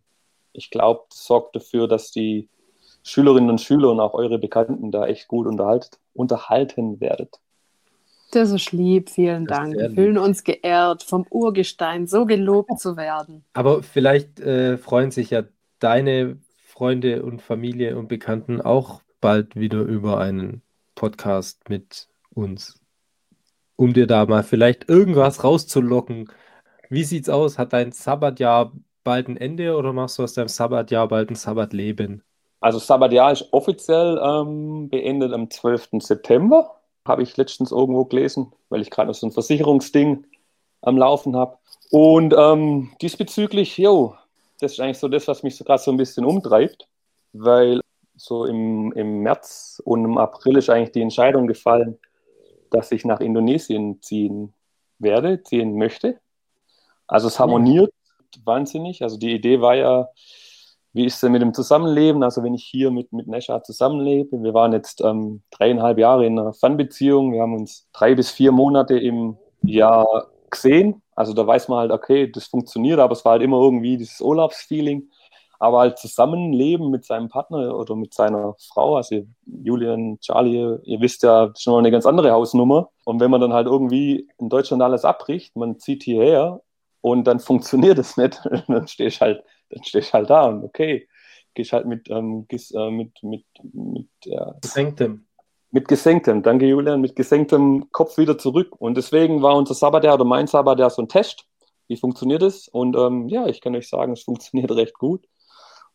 [0.53, 2.47] ich glaube, das sorgt dafür, dass die
[3.03, 7.39] Schülerinnen und Schüler und auch eure Bekannten da echt gut unterhalten, unterhalten werdet.
[8.31, 9.75] Das ist lieb, vielen Das Dank.
[9.75, 13.43] Wir fühlen uns geehrt, vom Urgestein so gelobt zu werden.
[13.53, 15.43] Aber vielleicht äh, freuen sich ja
[15.79, 16.37] deine
[16.79, 20.61] Freunde und Familie und Bekannten auch bald wieder über einen
[20.95, 22.79] Podcast mit uns.
[23.75, 26.31] Um dir da mal vielleicht irgendwas rauszulocken.
[26.89, 27.57] Wie sieht's aus?
[27.57, 28.71] Hat dein Sabbatjahr
[29.03, 32.23] bald ein Ende oder machst du aus deinem Sabbatjahr bald ein Sabbatleben?
[32.61, 35.89] Also Sabbatjahr ist offiziell ähm, beendet am 12.
[35.99, 36.79] September.
[37.05, 40.23] Habe ich letztens irgendwo gelesen, weil ich gerade noch so ein Versicherungsding
[40.81, 41.57] am Laufen habe.
[41.91, 44.15] Und ähm, diesbezüglich, jo,
[44.59, 46.87] das ist eigentlich so das, was mich so gerade so ein bisschen umtreibt,
[47.33, 47.81] weil
[48.15, 51.97] so im, im März und im April ist eigentlich die Entscheidung gefallen,
[52.69, 54.53] dass ich nach Indonesien ziehen
[54.99, 56.19] werde, ziehen möchte.
[57.07, 57.91] Also es harmoniert
[58.43, 59.01] wahnsinnig.
[59.01, 60.09] Also die Idee war ja,
[60.93, 62.23] wie ist es denn mit dem Zusammenleben?
[62.23, 66.37] Also wenn ich hier mit, mit Nesha zusammenlebe, wir waren jetzt ähm, dreieinhalb Jahre in
[66.37, 71.01] einer Fernbeziehung, wir haben uns drei bis vier Monate im Jahr gesehen.
[71.19, 74.21] Also da weiß man halt, okay, das funktioniert, aber es war halt immer irgendwie dieses
[74.21, 75.09] Urlaubsfeeling.
[75.59, 81.23] Aber halt Zusammenleben mit seinem Partner oder mit seiner Frau, also Julian, Charlie, ihr wisst
[81.23, 82.91] ja, schon mal eine ganz andere Hausnummer.
[83.03, 86.61] Und wenn man dann halt irgendwie in Deutschland alles abbricht, man zieht hierher
[87.01, 91.09] und dann funktioniert es nicht, dann stehst halt, dann stehst halt da und okay,
[91.53, 95.25] gehst halt mit, ähm, gehst, äh, mit, mit, mit, ja, Gesenktem.
[95.71, 98.75] Mit gesenktem, danke Julian, mit gesenktem Kopf wieder zurück.
[98.79, 101.45] Und deswegen war unser Sabbatjahr oder mein Sabbatjahr so ein Test.
[101.87, 102.67] Wie funktioniert es?
[102.67, 105.25] Und ähm, ja, ich kann euch sagen, es funktioniert recht gut.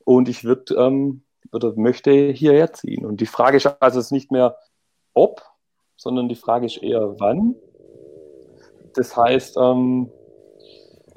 [0.04, 3.04] Und ich würde ähm, oder möchte hierher ziehen.
[3.04, 4.56] Und die Frage ist also ist nicht mehr
[5.12, 5.42] ob,
[5.96, 7.54] sondern die Frage ist eher wann.
[8.94, 10.10] Das heißt, ähm,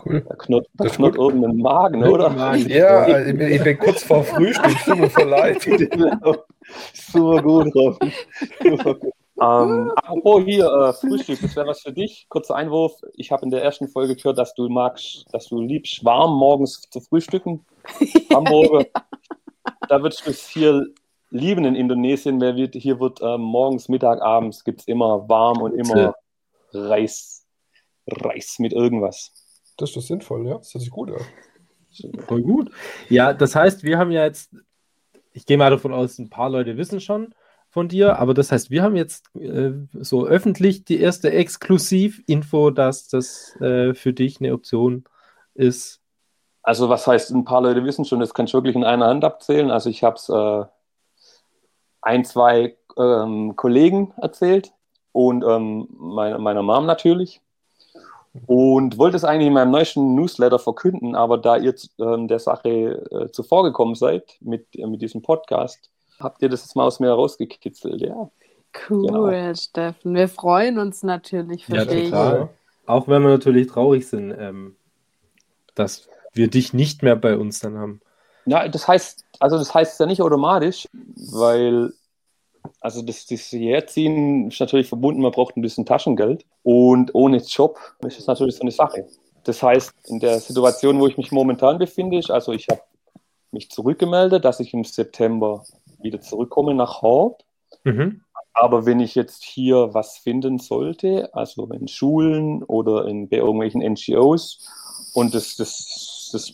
[0.05, 0.21] Cool.
[0.21, 2.55] da knurrt, da knurrt irgendein Magen, oder?
[2.55, 5.65] Ja, ich bin- kurz vor Frühstück, tut mir voll leid.
[6.93, 8.13] Super gut, Robin.
[9.39, 12.25] Ähm, apropos hier, äh, Frühstück, das wäre was für dich.
[12.27, 12.93] Kurzer Einwurf.
[13.13, 16.81] Ich habe in der ersten Folge gehört, dass du magst, dass du liebst, warm morgens
[16.89, 17.63] zu frühstücken.
[18.33, 18.87] Hamburger.
[19.87, 20.87] Da würdest du es hier
[21.29, 25.61] lieben in Indonesien, weil wir, hier wird ähm, morgens, Mittag, abends gibt es immer warm
[25.61, 26.15] und immer
[26.73, 27.45] Reis.
[28.07, 29.31] Reis mit irgendwas.
[29.77, 30.57] Das ist doch sinnvoll, ja.
[30.57, 31.21] Das hört sich gut an.
[32.27, 32.71] Voll gut.
[33.09, 34.55] Ja, das heißt, wir haben ja jetzt,
[35.37, 37.35] ich gehe mal davon aus, ein paar Leute wissen schon
[37.69, 43.07] von dir, aber das heißt, wir haben jetzt äh, so öffentlich die erste Exklusiv-Info, dass
[43.07, 45.03] das äh, für dich eine Option
[45.53, 46.01] ist.
[46.63, 49.23] Also was heißt, ein paar Leute wissen schon, das kann ich wirklich in einer Hand
[49.23, 49.69] abzählen.
[49.69, 50.65] Also ich habe es äh,
[52.01, 54.73] ein, zwei ähm, Kollegen erzählt
[55.11, 57.41] und ähm, meine, meiner Mom natürlich.
[58.45, 62.69] Und wollte es eigentlich in meinem neuesten Newsletter verkünden, aber da ihr ähm, der Sache
[62.69, 66.99] äh, zuvor gekommen seid mit, äh, mit diesem Podcast, habt ihr das jetzt mal aus
[66.99, 68.29] mir herausgekitzelt, ja.
[68.89, 69.55] Cool, Genau.
[69.55, 70.13] Steffen.
[70.13, 72.05] Wir freuen uns natürlich für Ja, dich.
[72.09, 72.49] total.
[72.85, 74.75] Auch wenn wir natürlich traurig sind, ähm,
[75.75, 78.01] dass wir dich nicht mehr bei uns dann haben.
[78.45, 80.87] Ja, das heißt, also das heißt ja nicht automatisch,
[81.31, 81.93] weil
[82.79, 87.79] also das, das Herziehen ist natürlich verbunden, man braucht ein bisschen Taschengeld und ohne Job
[88.05, 89.07] ist es natürlich so eine Sache.
[89.43, 92.81] Das heißt, in der Situation, wo ich mich momentan befinde, ist, also ich habe
[93.51, 95.63] mich zurückgemeldet, dass ich im September
[95.99, 97.45] wieder zurückkomme nach Hort.
[97.83, 98.21] Mhm.
[98.53, 103.81] Aber wenn ich jetzt hier was finden sollte, also in Schulen oder in, bei irgendwelchen
[103.81, 104.67] NGOs,
[105.13, 106.53] und das, das, das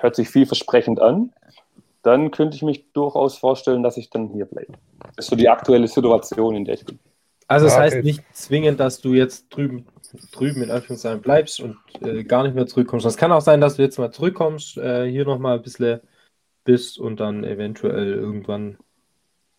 [0.00, 1.32] hört sich vielversprechend an,
[2.02, 4.72] dann könnte ich mich durchaus vorstellen, dass ich dann hier bleibe.
[5.16, 6.98] Das ist so die aktuelle Situation, in der ich bin.
[7.46, 8.04] Also das Ja, heißt okay.
[8.04, 9.86] nicht zwingend, dass du jetzt drüben,
[10.32, 13.06] drüben in Anführungszeichen bleibst und äh, gar nicht mehr zurückkommst.
[13.06, 16.00] Es kann auch sein, dass du jetzt mal zurückkommst, äh, hier nochmal ein bisschen
[16.64, 18.78] bist und dann eventuell irgendwann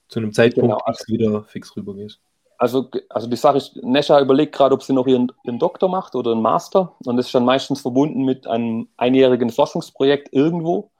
[0.07, 0.97] zu einem Zeitpunkt Genau.
[1.07, 2.21] Wieder fix rübergehst.
[2.57, 6.13] Also, also die Sache ist, Nesha überlegt gerade, ob sie noch ihren, ihren Doktor macht
[6.15, 6.95] oder einen Master.
[7.05, 10.91] Und das ist dann meistens verbunden mit einem einjährigen Forschungsprojekt irgendwo.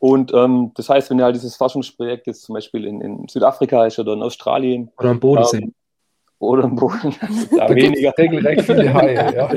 [0.00, 3.98] Und ähm, das heißt, wenn ja dieses Forschungsprojekt jetzt zum Beispiel in, in Südafrika ist
[3.98, 5.58] oder in Australien Oder am Bodensee.
[5.58, 5.74] ähm,
[6.38, 7.14] oder im Boden,
[7.56, 8.12] da Da weniger.
[8.18, 9.14] regelrecht viele Haie.
[9.34, 9.50] Ja.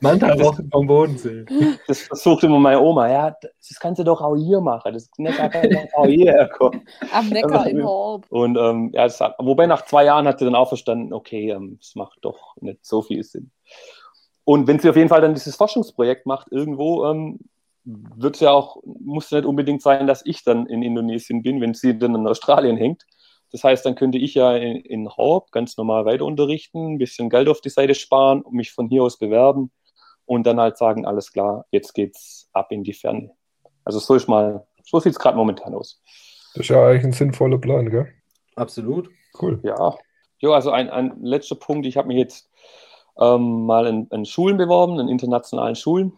[0.00, 1.44] Manchmal auch vom Bodensee.
[1.88, 3.08] Das versucht immer meine Oma.
[3.10, 4.92] Ja, das kannst du doch auch hier machen.
[4.94, 6.86] Das Nesha kann doch auch hierher kommen.
[7.12, 8.26] Am Neckar im Horb.
[8.30, 11.78] Und ähm, ja, das wobei nach zwei Jahren hat sie dann auch verstanden, okay, ähm,
[11.80, 13.50] es macht doch nicht so viel Sinn.
[14.44, 17.40] Und wenn sie auf jeden Fall dann dieses Forschungsprojekt macht irgendwo, ähm,
[17.84, 21.60] wird es ja auch, muss ja nicht unbedingt sein, dass ich dann in Indonesien bin,
[21.60, 23.04] wenn sie dann in Australien hängt.
[23.50, 27.28] Das heißt, dann könnte ich ja in, in Horb ganz normal weiter unterrichten, ein bisschen
[27.28, 29.70] Geld auf die Seite sparen und mich von hier aus bewerben
[30.24, 33.32] und dann halt sagen, alles klar, jetzt geht's ab in die Ferne.
[33.84, 36.00] Also so ist mal, so sieht es gerade momentan aus.
[36.54, 38.08] Das ist ja eigentlich ein sinnvoller Plan, gell?
[38.56, 39.10] Absolut.
[39.40, 39.60] Cool.
[39.62, 39.96] Ja,
[40.38, 41.86] jo, also ein, ein letzter Punkt.
[41.86, 42.50] Ich habe mich jetzt
[43.18, 46.12] ähm, mal in, in Schulen beworben, in internationalen Schulen.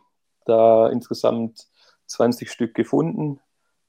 [0.44, 1.66] Da insgesamt
[2.06, 3.40] 20 Stück gefunden,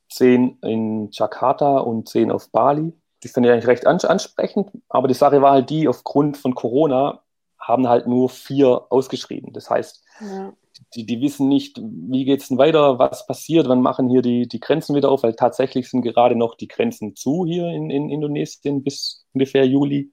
[0.09, 2.93] 10 in Jakarta und 10 auf Bali.
[3.23, 6.53] Die finde ich eigentlich recht ans ansprechend, aber die Sache war halt die, aufgrund von
[6.55, 7.21] Corona
[7.59, 9.51] haben halt nur vier ausgeschrieben.
[9.53, 10.53] Das heißt, Ja.
[10.93, 14.47] die, die wissen nicht, wie geht es denn weiter, was passiert, wann machen hier die,
[14.47, 18.09] die Grenzen wieder auf, weil tatsächlich sind gerade noch die Grenzen zu hier in, in
[18.09, 20.11] Indonesien bis ungefähr Juli.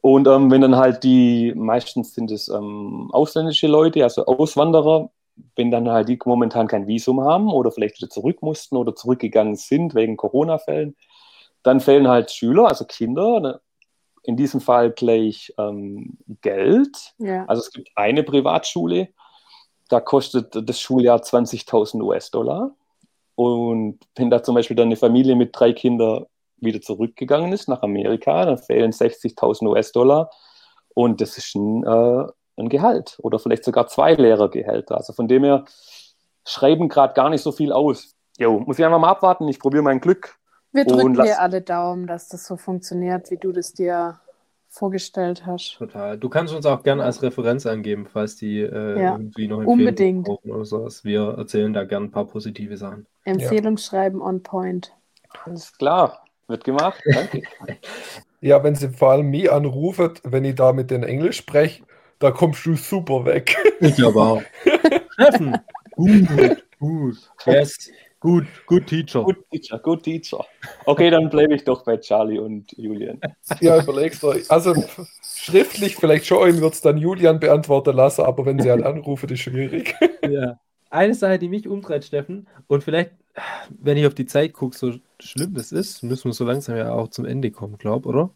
[0.00, 5.10] Und ähm, wenn dann halt die, meistens sind es ähm, ausländische Leute, also Auswanderer,
[5.56, 9.56] wenn dann halt die momentan kein Visum haben oder vielleicht wieder zurück mussten oder zurückgegangen
[9.56, 10.96] sind wegen Corona-Fällen,
[11.62, 13.60] dann fehlen halt Schüler, also Kinder, ne,
[14.22, 17.14] in diesem Fall gleich ähm, Geld.
[17.18, 17.44] Ja.
[17.46, 19.08] Also es gibt eine Privatschule,
[19.88, 22.74] da kostet das Schuljahr 20.000 US-Dollar.
[23.34, 27.82] Und wenn da zum Beispiel dann eine Familie mit drei Kindern wieder zurückgegangen ist nach
[27.82, 30.30] Amerika, dann fehlen 60.000 US-Dollar.
[30.94, 34.96] Und das ist ein, äh, ein Gehalt oder vielleicht sogar zwei Lehrergehälter.
[34.96, 35.64] Also von dem her
[36.46, 38.14] schreiben gerade gar nicht so viel aus.
[38.38, 39.48] Jo, muss ich einfach mal abwarten.
[39.48, 40.36] Ich probiere mein Glück.
[40.72, 44.18] Wir drücken dir alle Daumen, dass das so funktioniert, wie du das dir
[44.68, 45.76] vorgestellt hast.
[45.78, 46.18] Total.
[46.18, 50.24] Du kannst uns auch gerne als Referenz angeben, falls die äh, Ja, irgendwie noch Empfehlungen
[50.24, 51.04] brauchen oder sowas.
[51.04, 53.06] Wir erzählen da gerne ein paar positive Sachen.
[53.24, 54.92] Empfehlungsschreiben on point.
[55.44, 57.00] Alles klar, wird gemacht.
[57.06, 57.42] Danke.
[58.40, 61.82] Ja, wenn sie vor allem mich anrufen, wenn ich da mit denen Englisch spreche,
[62.24, 63.54] da kommst du super weg.
[63.80, 64.42] Ich glaube auch.
[65.12, 65.58] Steffen,
[65.94, 67.16] gut, gut.
[67.44, 69.22] Yes, gut, gut Teacher.
[69.24, 70.44] Good Teacher, good Teacher.
[70.86, 73.20] Okay, dann bleibe ich doch bei Charlie und Julian.
[73.60, 74.50] Ja, überlegst euch.
[74.50, 74.74] Also
[75.22, 79.40] schriftlich vielleicht schon, wird es dann Julian beantworten lassen, aber wenn sie halt anrufen, ist
[79.40, 79.94] schwierig.
[80.26, 80.58] Ja.
[80.88, 83.10] Eine Sache, die mich umtreibt, Steffen, und vielleicht,
[83.68, 86.92] wenn ich auf die Zeit gucke, so schlimm das ist, müssen wir so langsam ja
[86.92, 88.30] auch zum Ende kommen, glaub, oder?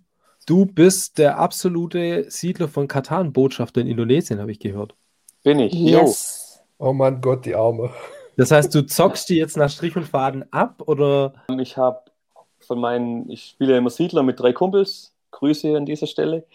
[0.48, 4.94] Du bist der absolute Siedler von Katan, Botschafter in Indonesien, habe ich gehört.
[5.44, 5.74] Bin ich.
[5.74, 6.62] Yes.
[6.78, 7.90] Oh mein Gott, die Arme.
[8.38, 11.34] Das heißt, du zockst die jetzt nach Strich und Faden ab, oder?
[11.60, 12.00] Ich habe
[12.60, 15.12] von meinen, ich spiele ja immer Siedler mit drei Kumpels.
[15.32, 16.46] Grüße an dieser Stelle.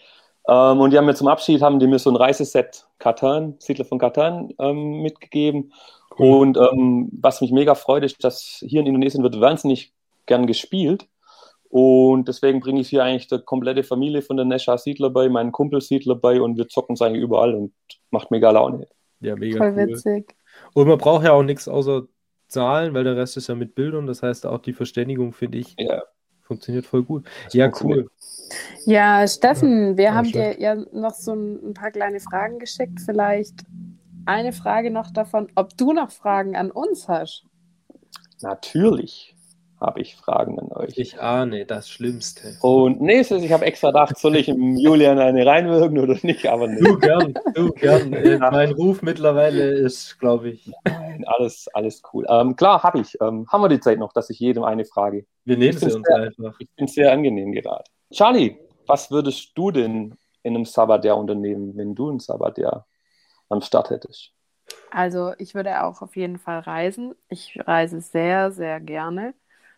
[0.48, 3.84] Ähm, und die haben mir zum Abschied, haben die mir so ein Reiseset Katan, Siedler
[3.84, 5.72] von Katan, ähm, mitgegeben.
[6.16, 9.92] Und ähm, was mich mega freut, ist, dass hier in Indonesien wird wahnsinnig
[10.26, 11.06] gern gespielt.
[11.76, 15.50] Und deswegen bringe ich hier eigentlich die komplette Familie von der Nesha Siedler bei, meinen
[15.50, 17.72] Kumpel Siedler bei und wir zocken es eigentlich überall und
[18.12, 18.86] macht mega Laune.
[19.18, 19.88] Ja, mega Voll cool.
[19.88, 20.36] witzig.
[20.74, 22.04] Und man braucht ja auch nichts außer
[22.46, 24.06] Zahlen, weil der Rest ist ja mit Bildern.
[24.06, 26.04] Das heißt, auch die Verständigung, finde ich, Ja.
[26.42, 27.26] funktioniert voll gut.
[27.50, 28.06] Ja, funktioniert.
[28.06, 28.10] cool.
[28.84, 33.00] Ja, Steffen, wir Ja, haben dir ja noch so ein paar kleine Fragen geschickt.
[33.04, 33.64] Vielleicht
[34.26, 37.46] eine Frage noch davon, ob du noch Fragen an uns hast.
[38.42, 39.33] Natürlich
[39.84, 40.96] habe ich Fragen an euch.
[40.96, 42.56] Ich ahne das Schlimmste.
[42.60, 46.66] Und nächstes, ich habe extra gedacht, soll ich im Julian eine reinwirken oder nicht, aber
[46.68, 48.12] nee, Du gern, du gern.
[48.14, 52.24] Äh, mein Ruf mittlerweile ist, glaube ich, nein, alles, alles cool.
[52.28, 53.16] Ähm, klar, habe ich.
[53.20, 55.26] Ähm, haben wir die Zeit noch, dass ich jedem eine frage?
[55.44, 56.54] wir nehmen Ich sie uns sehr- einfach.
[56.58, 57.84] Ich bin sehr angenehm gerade.
[58.12, 62.86] Charlie, was würdest du denn in einem Sabbatjahr unternehmen, wenn du ein Sabbatjahr
[63.48, 64.30] am Start hättest?
[64.90, 67.14] Also ich würde auch auf jeden Fall reisen.
[67.28, 69.34] Ich reise sehr, sehr gerne.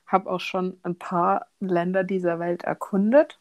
[0.06, 3.40] Habe auch schon ein paar Länder dieser Welt erkundet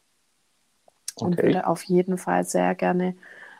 [1.16, 1.42] und Okay.
[1.42, 3.16] würde auf jeden Fall sehr gerne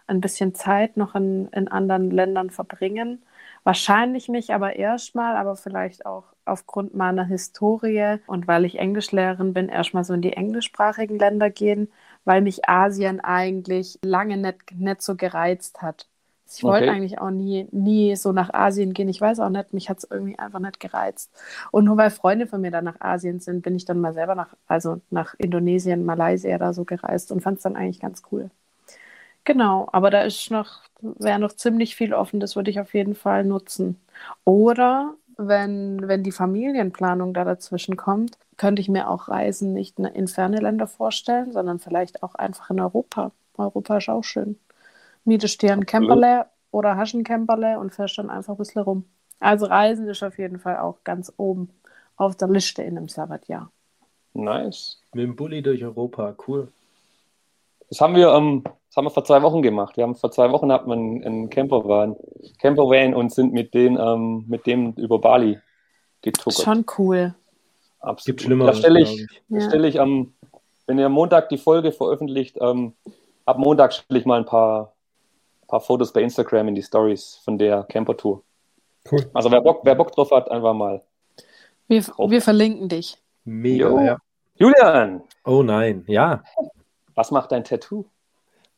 [0.08, 3.24] ein bisschen Zeit noch in, in anderen Ländern verbringen.
[3.64, 9.70] Wahrscheinlich mich aber erstmal, aber vielleicht auch aufgrund meiner Historie und weil ich Englischlehrerin bin,
[9.70, 11.92] erstmal so in die englischsprachigen Länder gehen,
[12.26, 16.08] weil mich Asien eigentlich lange nicht, nicht so gereizt hat.
[16.54, 16.92] Ich wollte Okay.
[16.92, 19.10] eigentlich auch nie, nie so nach Asien gehen.
[19.10, 21.32] Ich weiß auch nicht, mich hat es irgendwie einfach nicht gereizt.
[21.72, 24.36] Und nur weil Freunde von mir dann nach Asien sind, bin ich dann mal selber
[24.36, 28.50] nach, also nach Indonesien, Malaysia da so gereist und fand es dann eigentlich ganz cool.
[29.44, 33.14] Genau, aber da ist noch, wäre noch ziemlich viel offen, das würde ich auf jeden
[33.16, 34.00] Fall nutzen.
[34.44, 40.28] Oder wenn, wenn die Familienplanung da dazwischen kommt, könnte ich mir auch Reisen nicht in
[40.28, 43.32] ferne Länder vorstellen, sondern vielleicht auch einfach in Europa.
[43.58, 44.58] Europa ist auch schön.
[45.26, 49.06] Mietest dir ein Camperle oder hast ein Camperle und fährst dann einfach ein bisschen rum.
[49.40, 51.70] Also Reisen ist auf jeden Fall auch ganz oben
[52.16, 53.72] auf der Liste in einem Sabbatjahr.
[54.34, 55.00] Nice.
[55.14, 56.70] Mit dem Bulli durch Europa, cool.
[57.90, 59.96] Das haben wir, ähm, das haben wir vor zwei Wochen gemacht.
[59.98, 62.16] Wir haben vor zwei Wochen hatten wir einen, einen Campervan,
[62.60, 65.60] Campervan und sind mit den, ähm, mit dem über Bali
[66.22, 66.64] getuckert.
[66.64, 67.36] Schon cool.
[68.00, 68.26] Absolut.
[68.26, 69.42] Gibt Schlimmeres, Da stelle ich, ich.
[69.50, 69.68] da Ja.
[69.70, 70.34] stelle ich am,
[70.88, 72.94] wenn ihr am Montag die Folge veröffentlicht, ähm,
[73.46, 74.94] ab Montag stelle ich mal ein paar,
[75.68, 78.44] paar Fotos bei Instagram in die Stories von der Camper-Tour.
[79.12, 79.30] Cool.
[79.34, 81.02] Also wer Bock, wer Bock drauf hat, einfach mal.
[81.88, 83.18] Wir, wir verlinken dich.
[83.44, 84.00] Mega, Jo.
[84.00, 84.18] ja.
[84.58, 86.44] Julian, Oh nein, ja.
[87.14, 88.06] was macht dein Tattoo?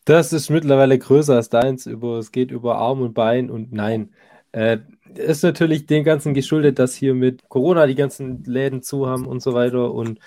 [0.06, 1.86] Das ist mittlerweile größer als deins.
[1.86, 4.14] Über, es geht über Arm und Bein und nein.
[4.52, 4.80] Äh,
[5.16, 9.42] ist natürlich dem Ganzen geschuldet, dass hier mit Corona die ganzen Läden zu haben und
[9.42, 9.92] so weiter.
[9.94, 10.20] Und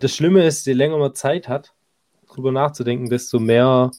[0.00, 1.74] das Schlimme ist, je länger man Zeit hat,
[2.28, 3.90] drüber nachzudenken, desto mehr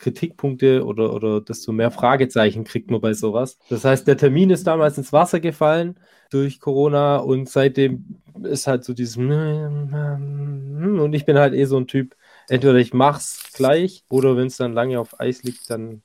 [0.00, 3.58] Kritikpunkte oder, oder desto mehr Fragezeichen kriegt man bei sowas.
[3.68, 8.84] Das heißt, der Termin ist damals ins Wasser gefallen durch Corona und seitdem ist halt
[8.84, 12.16] so dieses und ich bin halt eh so ein Typ,
[12.48, 16.02] entweder ich mach's gleich oder wenn es dann lange auf Eis liegt, dann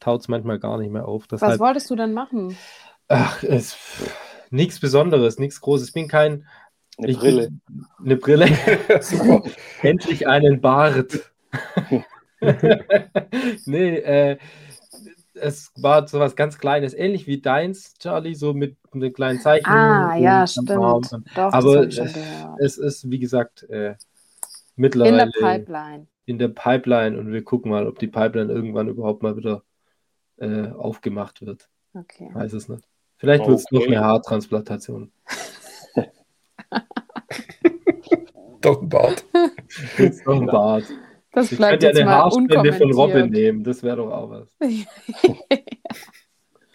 [0.00, 1.26] taut es manchmal gar nicht mehr auf.
[1.30, 2.56] Was Deshalb, wolltest du denn machen?
[3.08, 3.76] ach, es
[4.50, 5.88] nichts Besonderes, nichts Großes.
[5.88, 6.46] Ich bin kein
[6.98, 7.50] Eine ich, Brille.
[8.04, 8.48] Eine Brille.
[9.82, 11.32] Endlich einen Bart.
[13.66, 14.38] nee, äh,
[15.34, 19.66] es war so was ganz Kleines, ähnlich wie deins, Charlie, so mit einem kleinen Zeichen.
[19.66, 20.70] Ah, ja, stimmt.
[20.70, 22.58] Doch, das Aber gehört.
[22.58, 23.96] es ist, wie gesagt, äh, In
[24.76, 26.06] mittlerweile der Pipeline.
[26.24, 29.62] in der Pipeline und wir gucken mal, ob die Pipeline irgendwann überhaupt mal wieder
[30.38, 31.68] äh, aufgemacht wird.
[31.94, 32.30] Okay.
[32.32, 32.84] Weiß es nicht.
[33.18, 33.96] Vielleicht wird es noch Okay.
[33.96, 35.12] eine Haartransplantation.
[38.60, 39.24] Doch ein Bart.
[40.26, 40.84] Noch ein Bart.
[41.36, 43.62] Das Ich bleibt könnte ja jetzt eine mal Haarspende von Robin nehmen.
[43.62, 44.48] Das wäre doch auch was.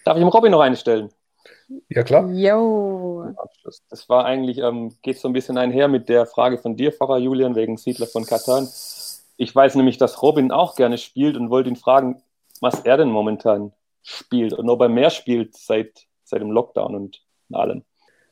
[0.06, 1.10] Darf ich dem Robin noch eine stellen?
[1.90, 2.30] Ja, klar.
[2.30, 3.26] Jo.
[3.90, 7.18] Das war eigentlich, ähm, geht so ein bisschen einher mit der Frage von dir, Pfarrer
[7.18, 8.70] Julian, wegen Siedler von Katan.
[9.38, 12.22] Ich weiß nämlich, dass Robin auch gerne spielt und wollte ihn fragen,
[12.60, 17.24] was er denn momentan spielt und ob er mehr spielt seit, seit dem Lockdown und
[17.52, 17.84] allem.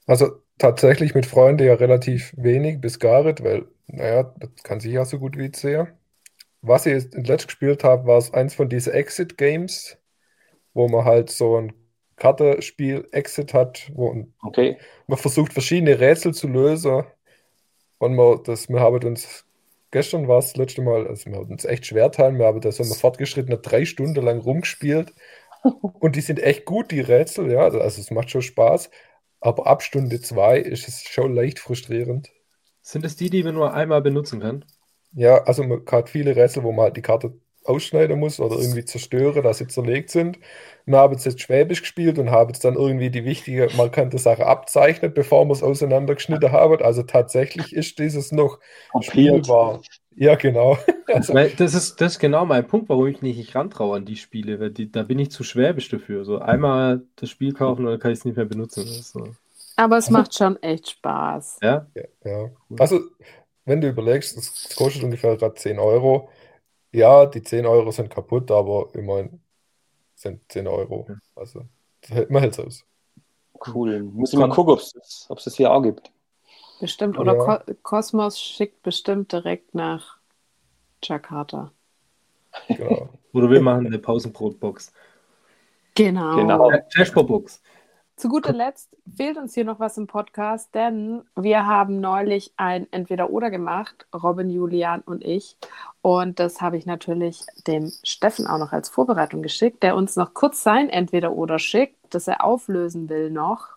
[0.06, 0.28] Also
[0.60, 5.06] tatsächlich mit Freunden ja relativ wenig bis gar nicht, weil, naja, das kann sich ja
[5.06, 5.88] so gut wie ich sehe.
[6.62, 9.98] Was ich jetzt letzt gespielt habe, war es eins von diesen Exit-Games,
[10.74, 11.74] wo man halt so ein
[12.17, 17.04] Kartenspiel Exit hat, wo Okay, man versucht, verschiedene Rätsel zu lösen.
[17.98, 19.45] Und wir, das, wir haben uns,
[19.91, 22.62] gestern war es das letzte Mal, also wir haben uns echt schwer getan, wir haben
[22.62, 25.13] da so eine fortgeschrittene drei Stunden lang rumgespielt.
[26.00, 28.89] Und die sind echt gut, die Rätsel, ja, also es macht schon Spaß.
[29.41, 32.30] Aber ab Stunde zwei ist es schon leicht frustrierend.
[32.82, 34.65] Sind es die, die man nur einmal benutzen kann?
[35.13, 37.34] Ja, also man hat viele Rätsel, wo man halt die Karte
[37.65, 40.39] ausschneiden muss oder irgendwie zerstören, dass sie zerlegt sind.
[40.86, 44.45] Wir haben jetzt, jetzt Schwäbisch gespielt und haben jetzt dann irgendwie die wichtige, markante Sache
[44.45, 46.82] abzeichnet, bevor wir es auseinandergeschnitten haben.
[46.82, 48.60] Also tatsächlich ist dieses noch
[48.91, 49.45] kopiert.
[49.45, 49.82] spielbar.
[50.15, 50.78] Ja, genau.
[51.12, 54.15] Also, Weil das ist, das ist genau mein Punkt, warum ich nicht, rantraue an die
[54.15, 54.60] Spiele.
[54.60, 56.24] Weil die, da bin ich zu schwäbisch dafür.
[56.24, 58.86] So einmal das Spiel kaufen und dann kann ich es nicht mehr benutzen.
[58.86, 59.24] So.
[59.76, 61.58] Aber es macht schon echt Spaß.
[61.63, 61.88] Ja?
[61.95, 62.50] ja, ja.
[62.78, 63.02] Also,
[63.70, 66.30] wenn du überlegst, das kostet ungefähr gerade 10 Euro.
[66.92, 69.40] Ja, die 10 Euro sind kaputt, aber immerhin
[70.16, 71.08] sind 10 Euro.
[71.36, 71.66] Also,
[72.02, 72.84] das hält man halt aus.
[73.68, 74.04] Cool.
[74.04, 76.12] Muss ich mal gucken, ob es das- es hier auch gibt.
[76.80, 77.18] Bestimmt.
[77.20, 77.58] Oder Ja.
[77.58, 80.18] Ko Kosmos schickt bestimmt direkt nach
[81.04, 81.72] Jakarta.
[82.68, 83.10] Genau.
[83.34, 84.92] Oder wir machen eine Pausenbrotbox.
[85.96, 86.36] Genau.
[86.38, 86.72] Genau.
[86.72, 87.62] Äh, Flashball-Box.
[88.20, 92.86] Zu guter Letzt fehlt uns hier noch was im Podcast, denn wir haben neulich ein
[92.92, 95.56] Entweder-Oder gemacht, Robin, Julian und ich.
[96.02, 100.34] Und das habe ich natürlich dem Steffen auch noch als Vorbereitung geschickt, der uns noch
[100.34, 103.67] kurz sein Entweder-Oder schickt, das er auflösen will noch.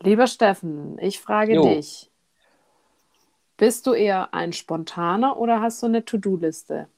[0.00, 1.64] Lieber Steffen, ich frage Jo.
[1.74, 2.10] dich.
[3.58, 6.88] Bist du eher ein Spontaner oder hast du eine To-Do-Liste?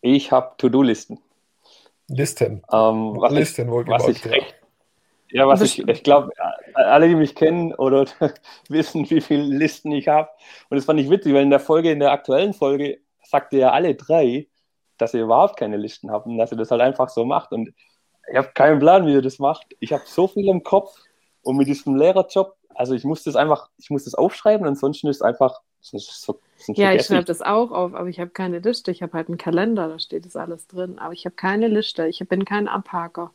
[0.00, 1.20] Ich habe To-Do-Listen.
[2.08, 2.62] Listen.
[2.72, 4.54] Ähm, was ich, Listen was wohlgemerkt, ich recht,
[5.30, 6.30] Ja, was ich, ich glaube,
[6.74, 8.06] alle, die mich kennen oder
[8.68, 10.28] wissen, wie viele Listen ich habe.
[10.68, 13.70] Und das fand ich witzig, weil in der Folge, in der aktuellen Folge, sagte ja
[13.72, 14.46] alle drei,
[14.98, 17.52] dass ihr überhaupt keine Listen habt und dass ihr das halt einfach so macht.
[17.52, 17.72] Und
[18.30, 19.66] ich habe keinen Plan, wie ihr das macht.
[19.80, 20.96] Ich habe so viel im Kopf
[21.42, 25.16] und mit diesem Lehrerjob, also ich muss das einfach, ich muss das aufschreiben, ansonsten ist
[25.16, 25.60] es einfach
[25.92, 28.90] ist so, Ja, ich schreibe das auch auf, aber ich habe keine Liste.
[28.90, 32.06] Ich habe halt einen Kalender, da steht das alles drin, aber ich habe keine Liste.
[32.06, 33.32] Ich bin kein Abhaker.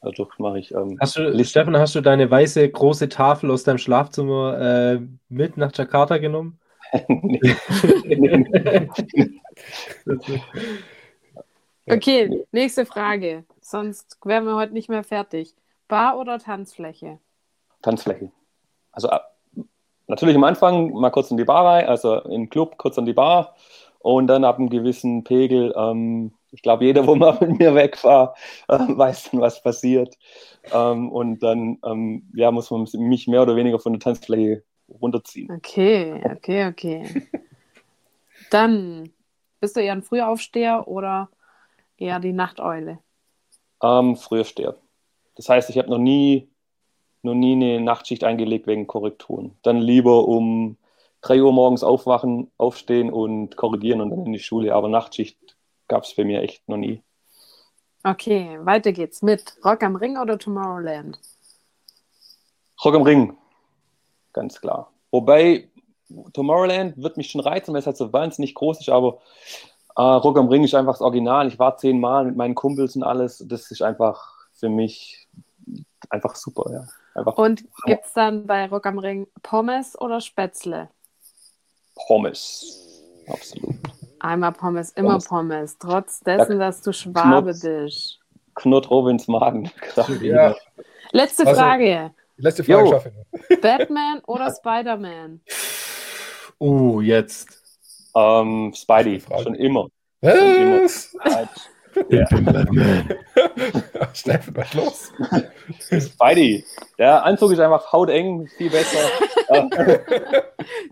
[0.00, 0.72] Also mache ich.
[0.72, 5.56] Ähm, hast du, Stefan, hast du deine weiße große Tafel aus deinem Schlafzimmer äh, mit
[5.56, 6.58] nach Jakarta genommen?
[7.08, 7.40] nee.
[11.86, 13.44] okay, nächste Frage.
[13.60, 15.54] Sonst wären wir heute nicht mehr fertig.
[15.86, 17.18] Bar oder Tanzfläche?
[17.82, 18.30] Tanzfläche.
[18.92, 19.10] Also
[20.06, 23.12] natürlich am Anfang mal kurz in die Bar rein, also im Club kurz an die
[23.12, 23.54] Bar
[24.00, 28.02] und dann ab einem gewissen Pegel, ähm, ich glaube, jeder, wo mal mit mir weg
[28.02, 28.34] war,
[28.68, 30.18] äh, weiß dann, was passiert.
[30.72, 35.50] Ähm, und dann ähm, ja, muss man mich mehr oder weniger von der Tanzfläche runterziehen.
[35.50, 37.28] Okay, okay, okay.
[38.50, 39.10] dann
[39.60, 41.28] bist du eher ein Frühaufsteher oder
[41.96, 42.98] eher die Nachteule?
[43.82, 44.76] Ähm, Frühaufsteher.
[45.36, 46.48] Das heißt, ich habe noch nie
[47.22, 49.54] noch nie eine Nachtschicht eingelegt wegen Korrekturen.
[49.62, 50.76] Dann lieber um
[51.22, 54.74] 3 Uhr morgens aufwachen, aufstehen und korrigieren und dann in die Schule.
[54.74, 55.38] Aber Nachtschicht
[55.88, 57.02] gab es für mich echt noch nie.
[58.02, 61.18] Okay, weiter geht's mit Rock am Ring oder Tomorrowland?
[62.82, 63.36] Rock am Ring,
[64.32, 64.90] ganz klar.
[65.10, 65.68] Wobei
[66.32, 69.18] Tomorrowland wird mich schon reizen, weil es halt so wahnsinnig groß ist, aber
[69.96, 71.46] äh, Rock am Ring ist einfach das Original.
[71.46, 73.44] Ich war zehnmal mit meinen Kumpels und alles.
[73.46, 75.28] Das ist einfach für mich
[76.08, 76.84] einfach super, ja.
[77.14, 80.88] Einfach Und gibt es dann bei Rock am Ring Pommes oder Spätzle?
[81.94, 83.76] Pommes, absolut.
[84.20, 85.24] Einmal Pommes, immer Pommes.
[85.24, 85.78] Pommes.
[85.78, 88.18] Trotz dessen, ja, dass du Schwabe bist.
[88.54, 89.70] Knurrt Robins Magen.
[90.20, 90.54] Ja.
[91.12, 92.12] Letzte also, Frage.
[92.36, 93.12] Letzte Frage schaffe
[93.48, 95.40] ich Batman oder Spider-Man?
[96.58, 97.48] Oh, jetzt.
[98.14, 99.88] Ähm, Spidey, schon immer.
[100.20, 100.36] Was?
[100.38, 101.48] Schon immer.
[102.08, 102.26] Ja.
[104.14, 105.12] Steffen, was los?
[105.80, 106.64] Spidey.
[106.98, 108.98] Der Anzug ist einfach hauteng, viel besser.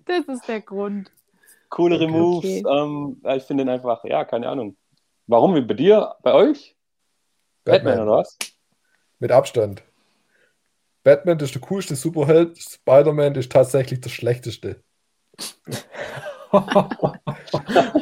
[0.07, 1.11] das ist der Grund.
[1.69, 2.13] Coolere okay.
[2.13, 2.63] Moves.
[2.69, 4.77] Ähm, ich finde ihn einfach, ja, keine Ahnung.
[5.27, 5.55] Warum?
[5.55, 6.15] Wie bei dir?
[6.23, 6.77] Bei euch?
[7.65, 8.39] Batman, Batman oder was?
[9.19, 9.83] Mit Abstand.
[11.05, 14.83] Batman ist der coolste Superheld, Spider-Man ist tatsächlich der schlechteste.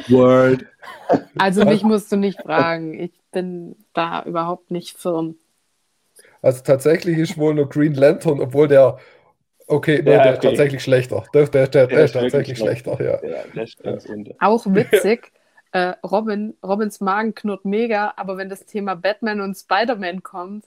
[0.09, 0.65] Word.
[1.37, 2.99] Also mich musst du nicht fragen.
[2.99, 5.35] Ich bin da überhaupt nicht firm.
[6.41, 8.97] Also tatsächlich ist wohl nur Green Lantern, obwohl der
[9.69, 10.33] Okay, nee, ja, der okay.
[10.33, 11.25] ist tatsächlich schlechter.
[11.33, 13.19] Der, der, der, der ist tatsächlich schlechter, ja.
[13.21, 15.33] ja Auch witzig,
[15.73, 20.65] äh, Robin, Robins Magen knurrt mega, aber wenn das Thema Batman und Spider-Man kommt,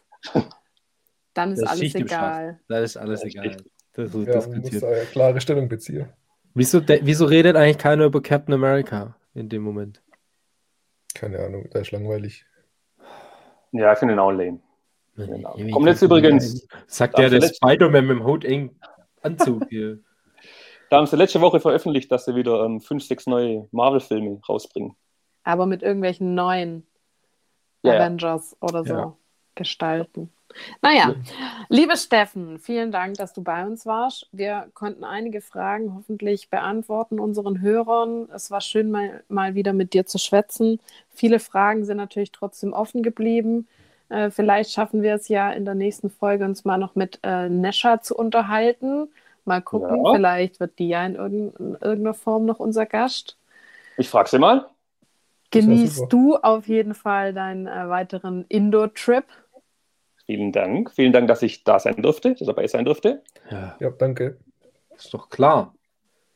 [1.32, 2.60] dann ist das alles egal.
[2.68, 3.56] Das ist alles egal.
[3.94, 6.06] Das, das, ja, man muss eine klare Stellung beziehen.
[6.54, 10.02] Wieso, wieso redet eigentlich keiner über Captain America in dem Moment?
[11.14, 12.44] Keine Ahnung, der ist langweilig.
[13.72, 14.60] Ja, ich finde ihn auch lame.
[15.16, 15.56] Genau.
[15.72, 16.66] Kommt jetzt übrigens.
[16.86, 18.80] Sagt der, der Spider-Man mit dem hautengen
[19.22, 19.98] Anzug hier.
[20.90, 24.96] Da haben sie letzte Woche veröffentlicht, dass sie wieder ähm, fünf, sechs neue Marvel-Filme rausbringen.
[25.44, 26.84] Aber mit irgendwelchen neuen
[27.82, 28.68] ja, Avengers ja.
[28.68, 29.16] oder so ja.
[29.54, 30.32] gestalten.
[30.82, 31.14] Naja,
[31.68, 34.28] liebe Steffen, vielen Dank, dass du bei uns warst.
[34.32, 38.28] Wir konnten einige Fragen hoffentlich beantworten unseren Hörern.
[38.34, 40.80] Es war schön, mal, mal wieder mit dir zu schwätzen.
[41.10, 43.68] Viele Fragen sind natürlich trotzdem offen geblieben.
[44.08, 47.48] Äh, vielleicht schaffen wir es ja in der nächsten Folge, uns mal noch mit äh,
[47.48, 49.08] Nesha zu unterhalten.
[49.44, 50.12] Mal gucken, ja.
[50.12, 53.36] vielleicht wird die ja in, irgend, in irgendeiner Form noch unser Gast.
[53.96, 54.66] Ich frage sie mal.
[55.50, 59.24] Genießt du auf jeden Fall deinen äh, weiteren Indoor-Trip.
[60.30, 60.92] Vielen Dank.
[60.92, 63.20] Vielen Dank, dass ich da sein durfte, dabei sein durfte.
[63.50, 64.36] Ja, ja danke.
[64.96, 65.74] Ist doch klar.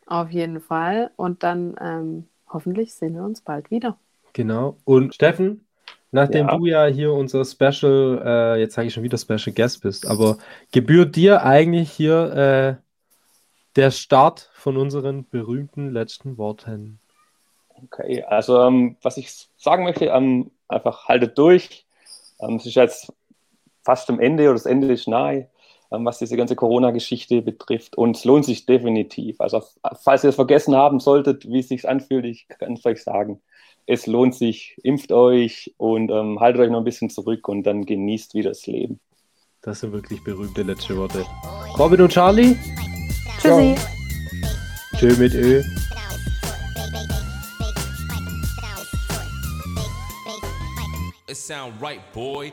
[0.04, 1.12] Auf jeden Fall.
[1.14, 3.96] Und dann ähm, hoffentlich sehen wir uns bald wieder.
[4.32, 4.78] Genau.
[4.82, 5.64] Und Steffen,
[6.10, 6.56] nachdem ja.
[6.56, 10.38] du ja hier unser Special, äh, jetzt sage ich schon wieder Special Guest bist, aber
[10.72, 12.82] gebührt dir eigentlich hier äh,
[13.76, 16.98] der Start von unseren berühmten letzten Worten?
[17.84, 21.86] Okay, also ähm, was ich sagen möchte, ähm, einfach haltet durch.
[22.40, 23.12] Ähm, es ist jetzt
[23.84, 25.48] fast am Ende oder das Ende ist nahe,
[25.92, 27.96] ähm, was diese ganze Corona-Geschichte betrifft.
[27.96, 29.40] Und es lohnt sich definitiv.
[29.40, 29.62] Also,
[30.02, 33.40] falls ihr es vergessen haben solltet, wie es sich anfühlt, ich kann es euch sagen,
[33.86, 37.84] es lohnt sich, impft euch und ähm, haltet euch noch ein bisschen zurück und dann
[37.84, 38.98] genießt wieder das Leben.
[39.60, 41.24] Das sind wirklich berühmte letzte Worte.
[41.78, 42.56] Robin und Charlie?
[43.40, 43.74] Tschüssi.
[44.96, 45.62] Tschö mit Ö.
[51.26, 52.52] It sound right, boy.